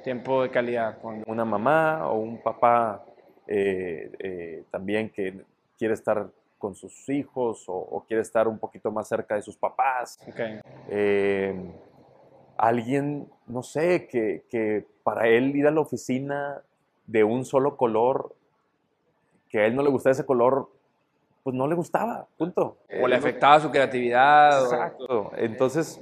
Tiempo 0.02 0.42
de 0.42 0.50
calidad. 0.50 1.00
con- 1.00 1.22
Una 1.26 1.44
mamá 1.44 2.08
o 2.08 2.18
un 2.18 2.40
papá 2.42 3.04
también 4.70 5.10
que 5.10 5.44
quiere 5.78 5.94
estar 5.94 6.28
con 6.58 6.74
sus 6.74 7.08
hijos 7.08 7.68
o, 7.68 7.74
o 7.74 8.04
quiere 8.04 8.22
estar 8.22 8.46
un 8.46 8.58
poquito 8.58 8.90
más 8.90 9.08
cerca 9.08 9.34
de 9.34 9.42
sus 9.42 9.56
papás. 9.56 10.18
Ok. 10.28 10.40
Alguien, 12.62 13.26
no 13.46 13.62
sé, 13.62 14.06
que, 14.06 14.44
que 14.50 14.86
para 15.02 15.28
él 15.28 15.56
ir 15.56 15.66
a 15.66 15.70
la 15.70 15.80
oficina 15.80 16.60
de 17.06 17.24
un 17.24 17.46
solo 17.46 17.76
color, 17.78 18.34
que 19.48 19.60
a 19.60 19.66
él 19.66 19.74
no 19.74 19.82
le 19.82 19.88
gustaba 19.88 20.12
ese 20.12 20.26
color, 20.26 20.68
pues 21.42 21.56
no 21.56 21.66
le 21.66 21.74
gustaba, 21.74 22.26
punto. 22.36 22.76
O 23.02 23.08
le 23.08 23.16
afectaba 23.16 23.58
su 23.60 23.70
creatividad. 23.70 24.60
o- 24.62 24.64
Exacto. 24.66 25.30
Entonces, 25.36 26.00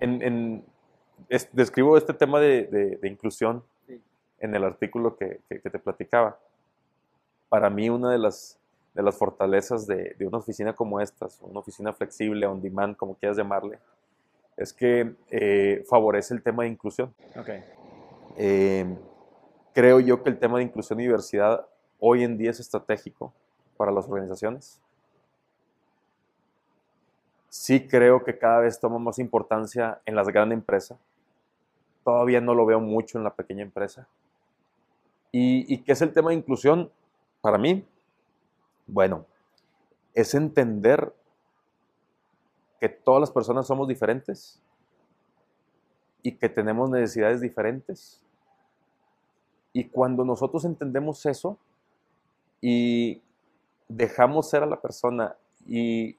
en, 0.00 0.20
en- 0.20 0.64
es- 1.30 1.48
describo 1.52 1.96
este 1.96 2.12
tema 2.12 2.38
de, 2.38 2.64
de- 2.66 2.96
de 2.96 3.08
inclusión 3.08 3.62
Sí. 3.86 3.98
en 4.40 4.54
el 4.54 4.62
artículo 4.62 5.16
que, 5.16 5.40
que- 5.48 5.60
que 5.60 5.70
te 5.70 5.78
platicaba. 5.78 6.38
Para 7.48 7.70
mí, 7.70 7.88
una 7.88 8.10
de 8.10 8.18
las, 8.18 8.58
de 8.92 9.02
las 9.02 9.16
fortalezas 9.16 9.86
de, 9.86 10.14
de 10.18 10.26
una 10.26 10.36
oficina 10.38 10.74
como 10.74 11.00
esta, 11.00 11.28
una 11.40 11.60
oficina 11.60 11.94
flexible, 11.94 12.46
on 12.46 12.60
demand, 12.60 12.94
como 12.94 13.14
quieras 13.14 13.38
llamarle, 13.38 13.78
es 14.56 14.72
que 14.72 15.14
eh, 15.30 15.84
favorece 15.88 16.34
el 16.34 16.42
tema 16.42 16.62
de 16.62 16.70
inclusión. 16.70 17.14
Eh, 18.36 18.96
creo 19.72 20.00
yo 20.00 20.22
que 20.22 20.30
el 20.30 20.38
tema 20.38 20.58
de 20.58 20.64
inclusión 20.64 21.00
y 21.00 21.04
diversidad 21.04 21.66
hoy 21.98 22.24
en 22.24 22.36
día 22.36 22.50
es 22.50 22.60
estratégico 22.60 23.32
para 23.76 23.90
las 23.90 24.08
organizaciones. 24.08 24.80
Sí 27.48 27.86
creo 27.86 28.24
que 28.24 28.38
cada 28.38 28.60
vez 28.60 28.80
toma 28.80 28.98
más 28.98 29.18
importancia 29.18 30.00
en 30.06 30.14
las 30.14 30.28
grandes 30.28 30.58
empresas. 30.58 30.98
Todavía 32.04 32.40
no 32.40 32.54
lo 32.54 32.66
veo 32.66 32.80
mucho 32.80 33.18
en 33.18 33.24
la 33.24 33.34
pequeña 33.34 33.62
empresa. 33.62 34.06
¿Y, 35.32 35.72
y 35.72 35.78
qué 35.78 35.92
es 35.92 36.02
el 36.02 36.12
tema 36.12 36.30
de 36.30 36.36
inclusión 36.36 36.90
para 37.40 37.58
mí? 37.58 37.84
Bueno, 38.86 39.26
es 40.14 40.34
entender 40.34 41.12
que 42.84 42.90
todas 42.90 43.18
las 43.18 43.30
personas 43.30 43.66
somos 43.66 43.88
diferentes 43.88 44.60
y 46.22 46.32
que 46.32 46.50
tenemos 46.50 46.90
necesidades 46.90 47.40
diferentes. 47.40 48.22
Y 49.72 49.84
cuando 49.84 50.22
nosotros 50.22 50.66
entendemos 50.66 51.24
eso 51.24 51.56
y 52.60 53.22
dejamos 53.88 54.50
ser 54.50 54.64
a 54.64 54.66
la 54.66 54.82
persona 54.82 55.34
y 55.66 56.18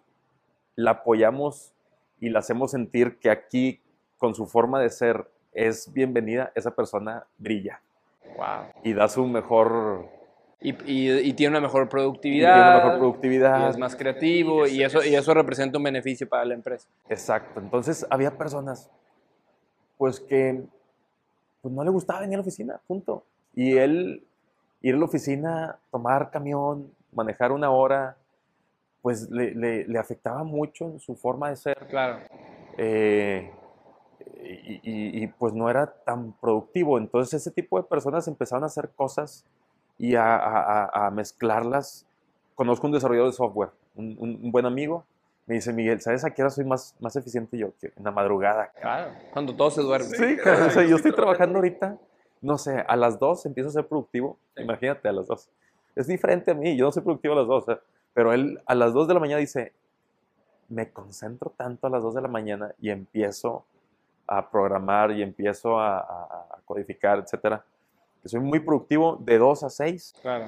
la 0.76 0.90
apoyamos 0.90 1.72
y 2.20 2.30
la 2.30 2.40
hacemos 2.40 2.72
sentir 2.72 3.20
que 3.20 3.30
aquí, 3.30 3.80
con 4.18 4.34
su 4.34 4.48
forma 4.48 4.80
de 4.80 4.90
ser, 4.90 5.30
es 5.52 5.94
bienvenida, 5.94 6.52
esa 6.56 6.72
persona 6.72 7.28
brilla 7.38 7.80
Wow. 8.38 8.82
y 8.84 8.94
da 8.94 9.08
su 9.08 9.24
mejor, 9.28 10.10
Y, 10.62 10.70
y- 10.92 11.20
y 11.30 11.34
tiene 11.34 11.52
una 11.58 11.62
mejor 11.68 11.84
y 11.84 11.90
productividad. 11.90 12.54
tiene 12.56 12.70
una 12.70 12.78
mejor 12.78 12.96
Y 12.96 13.00
productividad. 13.00 13.70
es 13.70 13.78
más 13.78 13.96
creativo 13.96 14.66
y 14.68 14.84
eso, 14.84 15.04
y 15.04 15.14
eso 15.16 15.34
representa 15.34 15.78
un 15.78 15.84
beneficio 15.84 16.28
para 16.28 16.46
la 16.46 16.54
empresa. 16.54 16.88
Exacto. 17.10 17.60
Entonces 17.60 18.06
había 18.10 18.32
personas, 18.38 18.90
pues 19.98 20.20
que 20.20 20.64
pues, 21.62 21.74
no 21.74 21.84
le 21.84 21.90
gustaba 21.92 22.22
venir 22.22 22.36
a 22.36 22.38
la 22.38 22.42
oficina, 22.42 22.80
punto. 22.88 23.24
Y 23.54 23.78
él 23.78 24.26
ir 24.82 24.96
a 24.96 24.98
la 24.98 25.06
oficina, 25.06 25.80
tomar 25.92 26.32
camión, 26.32 26.92
manejar 27.12 27.52
una 27.52 27.70
hora, 27.70 28.18
pues 29.02 29.30
le, 29.30 29.54
le- 29.54 29.86
le 29.88 30.00
afectaba 30.00 30.44
mucho 30.44 30.86
en 30.86 31.00
su 31.00 31.16
forma 31.16 31.50
de 31.50 31.56
ser. 31.58 31.78
Claro. 31.90 32.20
eh, 32.78 33.52
y, 34.44 34.74
y- 34.84 35.24
y, 35.24 35.28
pues 35.28 35.54
no 35.54 35.70
era 35.70 35.86
tan 36.04 36.32
productivo. 36.34 36.98
Entonces 36.98 37.42
ese 37.42 37.52
tipo 37.52 37.78
de 37.78 37.84
personas 37.88 38.28
empezaron 38.28 38.64
a 38.64 38.68
hacer 38.68 38.90
cosas 38.96 39.46
y 39.98 40.16
a, 40.16 40.36
a- 40.36 41.08
a- 41.08 41.12
mezclarlas. 41.12 42.06
Conozco 42.56 42.88
un 42.88 42.94
desarrollador 42.94 43.30
de 43.32 43.36
software, 43.38 43.70
un, 43.96 44.16
un- 44.20 44.40
un 44.44 44.52
buen 44.52 44.66
amigo, 44.66 45.06
Me 45.48 45.54
dice, 45.56 45.72
Miguel, 45.74 46.02
¿sabes 46.02 46.26
a 46.26 46.32
qué 46.32 46.42
hora 46.42 46.50
soy 46.50 46.66
más, 46.66 46.96
más 47.00 47.16
eficiente 47.16 47.56
yo? 47.58 47.70
Que 47.80 47.94
en 47.96 48.04
la 48.04 48.10
madrugada. 48.12 48.72
Claro, 48.82 49.12
cuando 49.32 49.56
todos 49.56 49.76
se 49.76 49.82
duermen. 49.84 50.10
Sí, 50.10 50.38
o 50.44 50.70
sea, 50.72 50.84
yo 50.86 50.96
estoy 50.96 51.12
trabajando 51.16 51.58
ahorita, 51.60 51.98
no 52.42 52.58
sé, 52.58 52.84
a 52.88 52.96
las 52.96 53.20
2 53.20 53.46
empiezo 53.46 53.70
a 53.70 53.74
ser 53.74 53.88
productivo. 53.88 54.38
Imagínate, 54.58 55.08
a 55.08 55.12
las 55.12 55.28
2. 55.28 55.50
Es 55.96 56.08
diferente 56.08 56.50
a 56.52 56.56
mí, 56.56 56.76
yo 56.76 56.86
no 56.86 56.92
soy 56.92 57.04
productivo 57.04 57.36
a 57.36 57.38
las 57.38 57.48
2. 57.48 57.66
pero 58.14 58.34
él 58.34 58.60
a 58.66 58.74
las 58.74 58.92
2 58.94 59.08
de 59.08 59.14
la 59.14 59.20
mañana 59.20 59.40
dice, 59.40 59.72
me 60.68 60.90
concentro 60.92 61.54
tanto 61.56 61.86
a 61.86 61.90
las 61.92 62.02
2 62.02 62.16
de 62.16 62.22
la 62.24 62.28
mañana 62.28 62.74
y 62.82 62.90
empiezo 62.90 63.66
a 64.28 64.50
programar 64.50 65.12
y 65.12 65.22
empiezo 65.22 65.80
a, 65.80 66.00
a 66.00 66.58
codificar, 66.66 67.20
etcétera, 67.20 67.64
que 68.26 68.30
soy 68.30 68.40
muy 68.40 68.60
productivo 68.60 69.20
de 69.22 69.38
2 69.38 69.64
a 69.66 69.70
6. 69.70 70.16
Claro. 70.24 70.48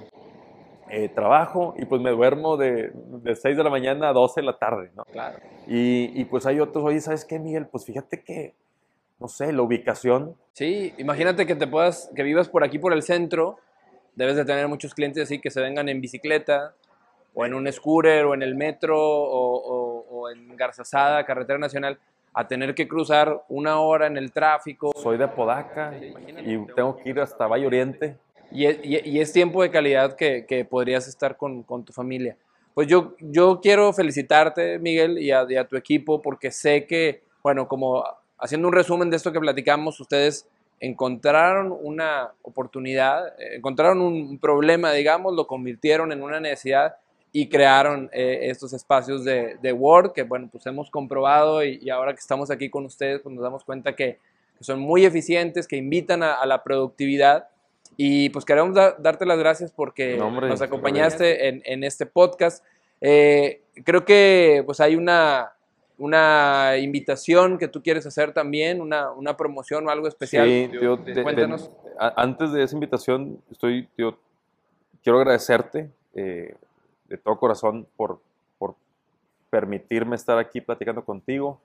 Eh, 0.89 1.09
trabajo 1.09 1.75
y 1.77 1.85
pues 1.85 2.01
me 2.01 2.09
duermo 2.09 2.57
de, 2.57 2.91
de 2.91 3.35
6 3.35 3.55
de 3.55 3.63
la 3.63 3.69
mañana 3.69 4.09
a 4.09 4.13
12 4.13 4.41
de 4.41 4.45
la 4.47 4.57
tarde, 4.57 4.89
¿no? 4.95 5.03
Claro. 5.03 5.37
Y, 5.67 6.19
y, 6.19 6.25
pues 6.25 6.47
hay 6.47 6.59
otros, 6.59 6.83
oye, 6.83 6.99
¿sabes 7.01 7.23
qué, 7.23 7.37
Miguel? 7.37 7.67
Pues 7.67 7.85
fíjate 7.85 8.23
que, 8.23 8.55
no 9.19 9.27
sé, 9.27 9.53
la 9.53 9.61
ubicación. 9.61 10.35
Sí, 10.53 10.95
imagínate 10.97 11.45
que 11.45 11.53
te 11.55 11.67
puedas, 11.67 12.09
que 12.15 12.23
vivas 12.23 12.49
por 12.49 12.63
aquí, 12.63 12.79
por 12.79 12.93
el 12.93 13.03
centro, 13.03 13.57
debes 14.15 14.37
de 14.37 14.45
tener 14.45 14.67
muchos 14.67 14.95
clientes 14.95 15.21
así 15.21 15.39
que 15.39 15.51
se 15.51 15.61
vengan 15.61 15.87
en 15.87 16.01
bicicleta, 16.01 16.73
o 17.35 17.45
en 17.45 17.53
un 17.53 17.71
scooter, 17.71 18.25
o 18.25 18.33
en 18.33 18.41
el 18.41 18.55
metro, 18.55 18.97
o, 18.99 19.55
o, 19.55 20.05
o 20.09 20.29
en 20.31 20.57
Garzazada, 20.57 21.23
carretera 21.25 21.59
nacional, 21.59 21.99
a 22.33 22.47
tener 22.47 22.75
que 22.75 22.87
cruzar 22.87 23.43
una 23.49 23.79
hora 23.79 24.07
en 24.07 24.17
el 24.17 24.31
tráfico. 24.31 24.91
Soy 24.95 25.17
de 25.17 25.23
Apodaca 25.23 25.93
y 25.97 26.57
tengo 26.75 26.97
que 26.97 27.09
ir 27.09 27.19
hasta 27.19 27.47
Valle 27.47 27.67
Oriente 27.67 28.17
y 28.51 28.65
es, 28.65 28.79
y 28.83 29.19
es 29.19 29.33
tiempo 29.33 29.61
de 29.61 29.71
calidad 29.71 30.15
que, 30.15 30.45
que 30.45 30.63
podrías 30.65 31.07
estar 31.07 31.37
con, 31.37 31.63
con, 31.63 31.83
tu 31.83 31.93
familia. 31.93 32.37
Pues 32.73 32.87
yo, 32.87 33.15
yo 33.19 33.59
quiero 33.61 33.91
felicitarte, 33.91 34.79
Miguel, 34.79 35.17
y 35.17 35.31
a, 35.31 35.45
y 35.49 35.55
a, 35.55 35.67
tu 35.67 35.75
equipo, 35.75 36.21
porque 36.21 36.51
sé 36.51 36.85
que, 36.85 37.23
bueno, 37.43 37.67
como 37.67 38.03
haciendo 38.37 38.67
un 38.67 38.73
resumen 38.73 39.09
de 39.09 39.17
esto 39.17 39.31
que 39.31 39.39
platicamos, 39.39 39.99
ustedes 39.99 40.47
encontraron 40.79 41.75
una 41.81 42.31
oportunidad, 42.43 43.33
encontraron 43.39 43.99
un 43.99 44.37
problema, 44.39 44.91
digamos, 44.91 45.35
lo 45.35 45.47
convirtieron 45.47 46.11
en 46.11 46.21
una 46.21 46.39
necesidad 46.39 46.97
y 47.31 47.49
crearon 47.49 48.09
eh, 48.13 48.39
estos 48.43 48.73
espacios 48.73 49.23
de, 49.23 49.57
de, 49.61 49.73
Word 49.73 50.13
que, 50.13 50.23
bueno, 50.23 50.49
pues 50.51 50.65
hemos 50.65 50.89
comprobado 50.89 51.63
y, 51.63 51.79
y, 51.81 51.89
ahora 51.89 52.13
que 52.13 52.19
estamos 52.19 52.49
aquí 52.49 52.69
con 52.69 52.85
ustedes, 52.85 53.21
pues 53.21 53.35
nos 53.35 53.43
damos 53.43 53.63
cuenta 53.63 53.95
que, 53.95 54.17
que 54.57 54.63
son 54.63 54.79
muy 54.79 55.05
eficientes, 55.05 55.67
que 55.67 55.75
invitan 55.77 56.23
a, 56.23 56.33
a 56.33 56.45
la 56.45 56.63
productividad 56.63 57.47
y 57.95 58.29
pues 58.29 58.45
queremos 58.45 58.75
da 58.75 58.95
darte 58.97 59.25
las 59.25 59.39
gracias 59.39 59.71
porque 59.71 60.17
no, 60.17 60.27
hombre, 60.27 60.47
nos 60.47 60.61
acompañaste 60.61 61.47
en, 61.47 61.61
en, 61.65 61.83
este 61.83 62.05
podcast. 62.05 62.63
Eh, 63.01 63.61
creo 63.83 64.05
que 64.05 64.63
pues 64.65 64.79
hay 64.79 64.95
una, 64.95 65.53
una 65.97 66.77
invitación 66.77 67.57
que 67.57 67.67
tú 67.67 67.81
quieres 67.81 68.05
hacer 68.05 68.33
también, 68.33 68.81
una, 68.81 69.11
una 69.11 69.35
promoción 69.35 69.87
o 69.87 69.89
algo 69.89 70.07
especial. 70.07 70.47
Sí, 70.47 70.69
tío, 70.79 70.97
de, 70.97 71.23
Cuéntanos. 71.23 71.69
De, 71.69 72.11
antes 72.15 72.51
de 72.51 72.63
esa 72.63 72.75
invitación, 72.75 73.41
estoy, 73.51 73.87
tío, 73.95 74.17
quiero 75.03 75.19
agradecerte 75.19 75.89
eh, 76.13 76.55
de 77.07 77.17
todo 77.17 77.37
corazón 77.37 77.87
por, 77.95 78.21
por 78.57 78.75
permitirme 79.49 80.15
estar 80.15 80.37
aquí 80.37 80.61
platicando 80.61 81.03
contigo. 81.03 81.61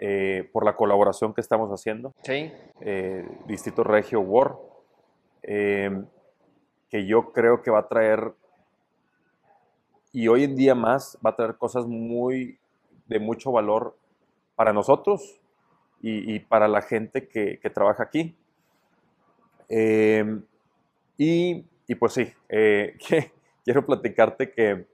Eh, 0.00 0.48
por 0.52 0.64
la 0.64 0.76
colaboración 0.76 1.34
que 1.34 1.40
estamos 1.40 1.70
haciendo. 1.70 2.14
Sí. 2.22 2.52
Eh, 2.80 3.28
Distrito 3.48 3.82
Regio 3.82 4.20
War 4.20 4.54
eh, 5.42 6.04
que 6.88 7.04
yo 7.04 7.32
creo 7.32 7.62
que 7.62 7.72
va 7.72 7.80
a 7.80 7.88
traer, 7.88 8.32
y 10.12 10.28
hoy 10.28 10.44
en 10.44 10.54
día 10.54 10.76
más, 10.76 11.18
va 11.24 11.30
a 11.30 11.36
traer 11.36 11.56
cosas 11.56 11.84
muy 11.84 12.60
de 13.08 13.18
mucho 13.18 13.50
valor 13.50 13.96
para 14.54 14.72
nosotros 14.72 15.40
y, 16.00 16.32
y 16.32 16.38
para 16.38 16.68
la 16.68 16.80
gente 16.80 17.26
que, 17.26 17.58
que 17.58 17.68
trabaja 17.68 18.04
aquí. 18.04 18.36
Y, 21.18 21.64
y, 21.88 21.94
pues 21.96 22.12
sí, 22.12 22.32
que, 22.48 23.32
quiero 23.68 23.84
platicarte 23.84 24.50
que 24.50 24.86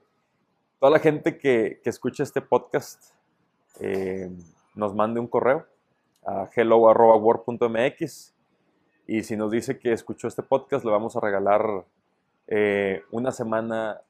toda 0.81 0.91
la 0.91 0.99
gente 0.99 1.37
que, 1.37 1.79
que 1.81 1.89
escucha 1.89 2.23
este 2.23 2.41
podcast 2.41 3.01
eh, 3.79 4.29
nos 4.75 4.93
mande 4.93 5.21
un 5.21 5.27
correo 5.27 5.65
a 6.25 6.49
hello.word.mx 6.53 8.33
y 9.07 9.23
si 9.23 9.37
nos 9.37 9.49
dice 9.49 9.79
que 9.79 9.93
escuchó 9.93 10.27
este 10.27 10.43
podcast, 10.43 10.83
le 10.83 10.91
vamos 10.91 11.15
a 11.15 11.21
regalar 11.21 11.85
eh, 12.47 13.01
una 13.11 13.31
semana, 13.31 14.01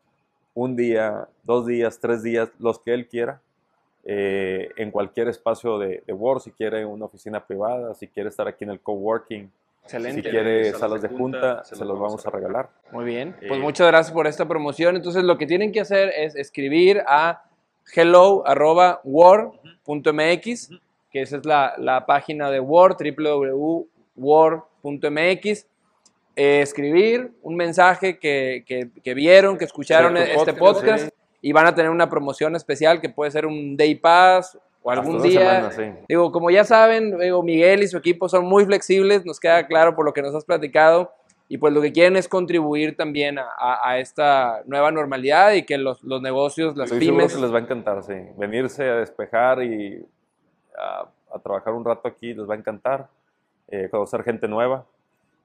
un 0.55 0.75
día, 0.75 1.29
dos 1.43 1.67
días, 1.67 1.99
tres 1.99 2.23
días, 2.23 2.49
los 2.57 2.79
que 2.79 2.95
él 2.95 3.07
quiera, 3.07 3.41
eh, 4.03 4.71
en 4.77 4.89
cualquier 4.89 5.27
espacio 5.27 5.77
de, 5.77 6.01
de, 6.07 6.13
Word, 6.13 6.41
si 6.41 6.49
quiere 6.49 6.83
una 6.87 7.05
oficina 7.05 7.45
privada, 7.45 7.93
si 7.93 8.07
quiere 8.07 8.29
estar 8.29 8.47
aquí 8.47 8.63
en 8.63 8.71
el 8.71 8.79
coworking. 8.79 9.51
Excelente. 9.85 10.23
Si 10.23 10.29
quiere 10.29 10.73
salas 10.73 11.01
de 11.03 11.09
junta, 11.09 11.63
se, 11.63 11.75
se 11.75 11.85
los 11.85 11.99
vamos 11.99 12.25
a 12.25 12.31
regalar. 12.31 12.69
Muy 12.91 13.05
bien. 13.05 13.35
Pues 13.47 13.59
muchas 13.59 13.85
gracias 13.87 14.11
por 14.11 14.25
esta 14.25 14.47
promoción. 14.47 14.95
Entonces, 14.95 15.23
lo 15.23 15.37
que 15.37 15.45
tienen 15.45 15.71
que 15.71 15.79
hacer 15.79 16.11
es 16.17 16.35
escribir 16.35 17.03
a 17.07 17.43
hello.word.mx, 17.93 20.69
que 21.11 21.21
esa 21.21 21.37
es 21.37 21.45
la, 21.45 21.75
la 21.77 22.07
página 22.07 22.49
de 22.49 22.59
Word, 22.59 22.97
www.word.mx. 24.15 25.67
Eh, 26.37 26.61
escribir 26.61 27.31
un 27.43 27.55
mensaje 27.55 28.17
que, 28.17 28.63
que, 28.65 28.89
que 29.03 29.13
vieron, 29.13 29.57
que 29.57 29.65
escucharon 29.65 30.17
sí, 30.17 30.23
este 30.35 30.53
podcast, 30.53 31.05
sí. 31.05 31.11
y 31.41 31.53
van 31.53 31.67
a 31.67 31.75
tener 31.75 31.91
una 31.91 32.09
promoción 32.09 32.55
especial 32.55 32.99
que 32.99 33.09
puede 33.09 33.29
ser 33.29 33.45
un 33.45 33.77
Day 33.77 33.93
Pass 33.95 34.57
o 34.85 34.91
algún 34.91 35.19
día. 35.21 35.39
Semanas, 35.39 35.75
sí. 35.75 35.83
Digo, 36.07 36.31
como 36.31 36.51
ya 36.51 36.63
saben, 36.63 37.17
digo, 37.17 37.41
Miguel 37.41 37.81
y 37.81 37.87
su 37.87 37.97
equipo 37.97 38.29
son 38.29 38.45
muy 38.45 38.65
flexibles, 38.65 39.25
nos 39.25 39.39
queda 39.39 39.65
claro 39.65 39.95
por 39.95 40.05
lo 40.05 40.13
que 40.13 40.21
nos 40.21 40.35
has 40.35 40.45
platicado, 40.45 41.11
y 41.47 41.57
pues 41.57 41.73
lo 41.73 41.81
que 41.81 41.91
quieren 41.91 42.15
es 42.17 42.27
contribuir 42.27 42.95
también 42.95 43.39
a, 43.39 43.47
a, 43.57 43.89
a 43.89 43.99
esta 43.99 44.61
nueva 44.65 44.91
normalidad 44.91 45.53
y 45.53 45.63
que 45.63 45.79
los, 45.79 46.03
los 46.03 46.21
negocios, 46.21 46.77
las 46.77 46.91
Estoy 46.91 47.07
pymes... 47.07 47.33
que 47.33 47.41
les 47.41 47.51
va 47.51 47.57
a 47.57 47.61
encantar, 47.61 48.03
sí. 48.03 48.13
Venirse 48.37 48.83
a 48.87 48.95
despejar 48.97 49.63
y 49.63 50.05
a, 50.77 51.07
a 51.33 51.39
trabajar 51.39 51.73
un 51.73 51.83
rato 51.83 52.07
aquí 52.07 52.33
les 52.35 52.47
va 52.47 52.53
a 52.53 52.57
encantar, 52.57 53.07
eh, 53.67 53.89
conocer 53.89 54.23
gente 54.23 54.47
nueva, 54.47 54.85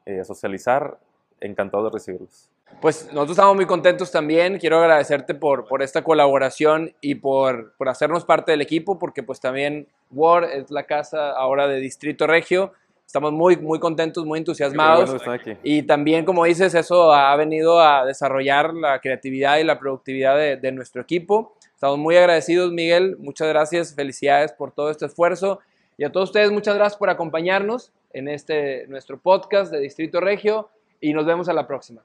eh, 0.04 0.22
socializar, 0.24 0.98
encantado 1.40 1.84
de 1.84 1.90
recibirlos. 1.90 2.50
Pues 2.80 3.06
nosotros 3.06 3.30
estamos 3.32 3.56
muy 3.56 3.66
contentos 3.66 4.10
también. 4.10 4.58
Quiero 4.58 4.78
agradecerte 4.78 5.34
por, 5.34 5.66
por 5.66 5.82
esta 5.82 6.02
colaboración 6.02 6.94
y 7.00 7.16
por, 7.16 7.74
por, 7.76 7.88
hacernos 7.88 8.24
parte 8.24 8.52
del 8.52 8.62
equipo, 8.62 8.98
porque 8.98 9.22
pues 9.22 9.38
también 9.38 9.86
Word 10.10 10.44
es 10.44 10.70
la 10.70 10.84
casa 10.84 11.30
ahora 11.32 11.68
de 11.68 11.78
Distrito 11.78 12.26
Regio. 12.26 12.72
Estamos 13.04 13.32
muy, 13.32 13.56
muy 13.56 13.78
contentos, 13.80 14.24
muy 14.24 14.38
entusiasmados. 14.38 15.22
Bueno 15.24 15.42
y 15.62 15.82
también, 15.82 16.24
como 16.24 16.44
dices, 16.44 16.74
eso 16.74 17.12
ha 17.12 17.34
venido 17.36 17.80
a 17.80 18.06
desarrollar 18.06 18.72
la 18.72 19.00
creatividad 19.00 19.58
y 19.58 19.64
la 19.64 19.78
productividad 19.78 20.36
de, 20.36 20.56
de 20.56 20.72
nuestro 20.72 21.02
equipo. 21.02 21.56
Estamos 21.74 21.98
muy 21.98 22.16
agradecidos, 22.16 22.72
Miguel. 22.72 23.16
Muchas 23.18 23.48
gracias. 23.48 23.94
Felicidades 23.94 24.52
por 24.52 24.72
todo 24.72 24.90
este 24.90 25.06
esfuerzo. 25.06 25.60
Y 25.98 26.04
a 26.04 26.12
todos 26.12 26.30
ustedes, 26.30 26.50
muchas 26.50 26.76
gracias 26.76 26.98
por 26.98 27.10
acompañarnos 27.10 27.92
en 28.12 28.28
este 28.28 28.86
nuestro 28.86 29.18
podcast 29.18 29.70
de 29.70 29.80
Distrito 29.80 30.20
Regio 30.20 30.70
y 31.00 31.12
nos 31.12 31.26
vemos 31.26 31.48
a 31.48 31.52
la 31.52 31.66
próxima. 31.66 32.02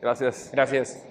Gracias. 0.00 0.50
Gracias. 0.52 1.04